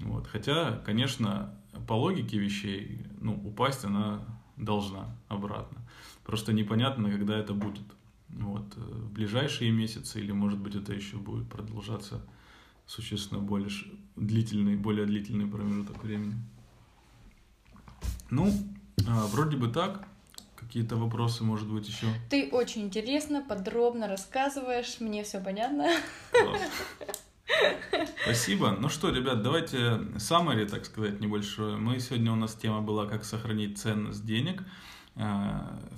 Вот. 0.00 0.26
Хотя, 0.26 0.78
конечно, 0.84 1.50
по 1.86 1.94
логике 1.94 2.38
вещей, 2.38 3.00
ну, 3.20 3.40
упасть 3.44 3.84
она 3.84 4.20
должна 4.56 5.06
обратно. 5.28 5.78
Просто 6.24 6.52
непонятно, 6.52 7.10
когда 7.10 7.38
это 7.38 7.54
будет. 7.54 7.84
Вот, 8.28 8.74
в 8.76 9.12
ближайшие 9.12 9.70
месяцы, 9.70 10.20
или, 10.20 10.32
может 10.32 10.58
быть, 10.58 10.74
это 10.74 10.92
еще 10.92 11.16
будет 11.16 11.48
продолжаться 11.48 12.24
существенно 12.86 13.40
более 13.40 13.70
длительный, 14.16 14.76
более 14.76 15.06
длительный 15.06 15.46
промежуток 15.46 16.02
времени. 16.02 16.34
Ну, 18.30 18.52
а, 19.06 19.26
вроде 19.26 19.56
бы 19.56 19.68
так. 19.68 20.06
Какие-то 20.56 20.96
вопросы, 20.96 21.44
может 21.44 21.70
быть, 21.70 21.88
еще? 21.88 22.08
Ты 22.28 22.48
очень 22.50 22.82
интересно, 22.82 23.44
подробно 23.48 24.08
рассказываешь, 24.08 25.00
мне 25.00 25.22
все 25.22 25.40
понятно. 25.40 25.88
Класс. 26.32 26.60
Спасибо. 28.22 28.76
Ну 28.78 28.88
что, 28.88 29.10
ребят, 29.10 29.42
давайте 29.42 29.76
summary, 30.16 30.66
так 30.66 30.84
сказать, 30.84 31.20
небольшое. 31.20 31.76
Мы 31.76 31.98
сегодня 32.00 32.32
у 32.32 32.36
нас 32.36 32.54
тема 32.54 32.82
была, 32.82 33.06
как 33.06 33.24
сохранить 33.24 33.78
ценность 33.78 34.26
денег, 34.26 34.62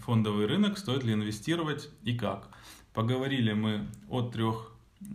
фондовый 0.04 0.46
рынок, 0.46 0.78
стоит 0.78 1.04
ли 1.04 1.12
инвестировать 1.12 1.90
и 2.02 2.16
как. 2.16 2.48
Поговорили 2.94 3.52
мы 3.52 3.86
о 4.08 4.22
трех 4.22 4.72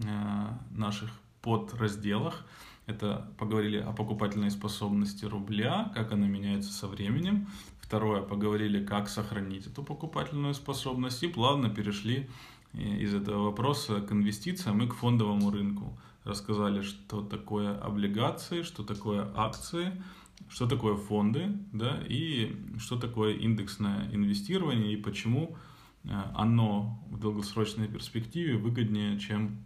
а, 0.07 0.57
наших 0.71 1.11
подразделах. 1.41 2.45
Это 2.87 3.31
поговорили 3.37 3.77
о 3.77 3.91
покупательной 3.91 4.51
способности 4.51 5.25
рубля, 5.25 5.91
как 5.93 6.11
она 6.11 6.27
меняется 6.27 6.71
со 6.71 6.87
временем. 6.87 7.47
Второе, 7.79 8.21
поговорили, 8.21 8.83
как 8.83 9.09
сохранить 9.09 9.67
эту 9.67 9.83
покупательную 9.83 10.53
способность. 10.53 11.21
И 11.23 11.27
плавно 11.27 11.69
перешли 11.69 12.29
э, 12.73 12.79
из 12.79 13.13
этого 13.13 13.45
вопроса 13.45 14.01
к 14.01 14.11
инвестициям 14.11 14.81
и 14.81 14.87
к 14.87 14.95
фондовому 14.95 15.51
рынку. 15.51 15.97
Рассказали, 16.23 16.81
что 16.81 17.21
такое 17.21 17.77
облигации, 17.79 18.63
что 18.63 18.83
такое 18.83 19.31
акции, 19.35 19.91
что 20.49 20.67
такое 20.67 20.95
фонды, 20.95 21.51
да, 21.73 21.99
и 22.07 22.55
что 22.79 22.97
такое 22.97 23.33
индексное 23.33 24.09
инвестирование 24.13 24.93
и 24.93 24.97
почему 24.97 25.57
э, 26.03 26.09
оно 26.33 27.03
в 27.09 27.19
долгосрочной 27.19 27.87
перспективе 27.87 28.57
выгоднее, 28.57 29.19
чем 29.19 29.65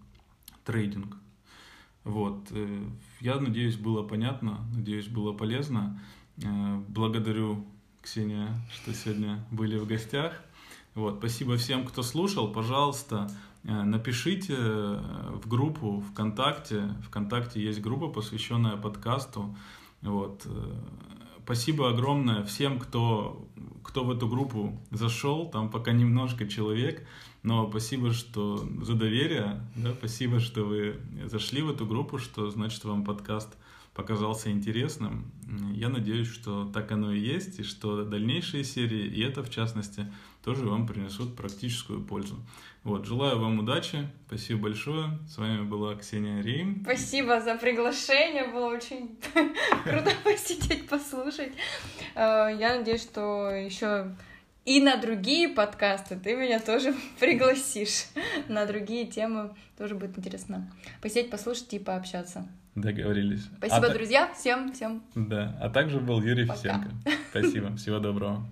трейдинг. 0.66 1.18
Вот. 2.04 2.48
Э, 2.52 2.88
я 3.20 3.40
надеюсь, 3.40 3.76
было 3.76 4.04
понятно, 4.04 4.66
надеюсь, 4.74 5.08
было 5.08 5.34
полезно. 5.34 6.02
Э, 6.44 6.82
благодарю, 6.88 7.66
Ксения, 8.02 8.56
что 8.74 8.94
сегодня 8.94 9.46
были 9.52 9.78
в 9.78 9.86
гостях. 9.86 10.42
Вот. 10.96 11.18
Спасибо 11.20 11.58
всем, 11.58 11.86
кто 11.86 12.02
слушал. 12.02 12.52
Пожалуйста, 12.52 13.30
напишите 13.64 14.56
в 14.56 15.42
группу 15.46 16.02
ВКонтакте. 16.12 16.96
ВКонтакте 17.04 17.62
есть 17.62 17.82
группа, 17.82 18.08
посвященная 18.08 18.78
подкасту. 18.78 19.54
Вот. 20.02 20.48
Спасибо 21.44 21.90
огромное 21.90 22.44
всем, 22.44 22.80
кто, 22.80 23.48
кто 23.84 24.04
в 24.04 24.12
эту 24.12 24.28
группу 24.28 24.80
зашел. 24.92 25.50
Там 25.50 25.70
пока 25.70 25.92
немножко 25.92 26.48
человек. 26.48 27.08
Но 27.42 27.70
спасибо, 27.70 28.12
что 28.12 28.58
за 28.84 28.94
доверие, 28.94 29.66
да, 29.76 29.94
спасибо, 29.94 30.40
что 30.40 30.64
вы 30.64 31.00
зашли 31.26 31.62
в 31.62 31.72
эту 31.72 31.86
группу, 31.86 32.18
что 32.18 32.50
значит 32.52 32.84
вам 32.84 33.04
подкаст 33.04 33.58
показался 33.94 34.52
интересным. 34.52 35.32
Я 35.74 35.90
надеюсь, 35.90 36.28
что 36.28 36.66
так 36.66 36.92
оно 36.92 37.12
и 37.12 37.20
есть, 37.20 37.60
и 37.60 37.64
что 37.64 38.06
дальнейшие 38.06 38.64
серии, 38.64 39.08
и 39.08 39.22
это 39.22 39.42
в 39.44 39.50
частности, 39.50 40.12
тоже 40.50 40.66
вам 40.66 40.88
принесут 40.88 41.36
практическую 41.36 42.04
пользу. 42.04 42.36
Вот, 42.84 43.06
желаю 43.06 43.40
вам 43.40 43.60
удачи, 43.60 44.08
спасибо 44.26 44.62
большое. 44.62 45.20
С 45.28 45.38
вами 45.38 45.62
была 45.62 45.94
Ксения 45.94 46.42
Рейм. 46.42 46.82
Спасибо 46.82 47.40
за 47.40 47.54
приглашение, 47.54 48.48
было 48.48 48.66
очень 48.66 49.16
круто 49.84 50.12
посидеть, 50.24 50.88
послушать. 50.88 51.52
Э, 52.16 52.50
я 52.60 52.78
надеюсь, 52.78 53.04
что 53.04 53.52
еще 53.52 54.16
и 54.66 54.82
на 54.82 54.98
другие 54.98 55.50
подкасты 55.50 56.16
ты 56.20 56.36
меня 56.36 56.60
тоже 56.60 56.96
пригласишь. 57.20 58.06
На 58.48 58.66
другие 58.66 59.06
темы 59.06 59.52
тоже 59.78 59.94
будет 59.94 60.18
интересно 60.18 60.74
посидеть, 61.00 61.30
послушать 61.30 61.72
и 61.76 61.78
пообщаться. 61.78 62.48
Договорились. 62.74 63.44
Спасибо, 63.58 63.86
а 63.86 63.94
друзья. 63.94 64.34
Всем, 64.34 64.74
всем. 64.74 65.04
Да. 65.14 65.56
А 65.62 65.70
также 65.70 66.00
был 66.00 66.24
Юрий 66.24 66.48
Пока. 66.48 66.60
Фисенко. 66.60 66.90
Спасибо. 67.30 67.76
Всего 67.76 68.00
доброго. 68.00 68.48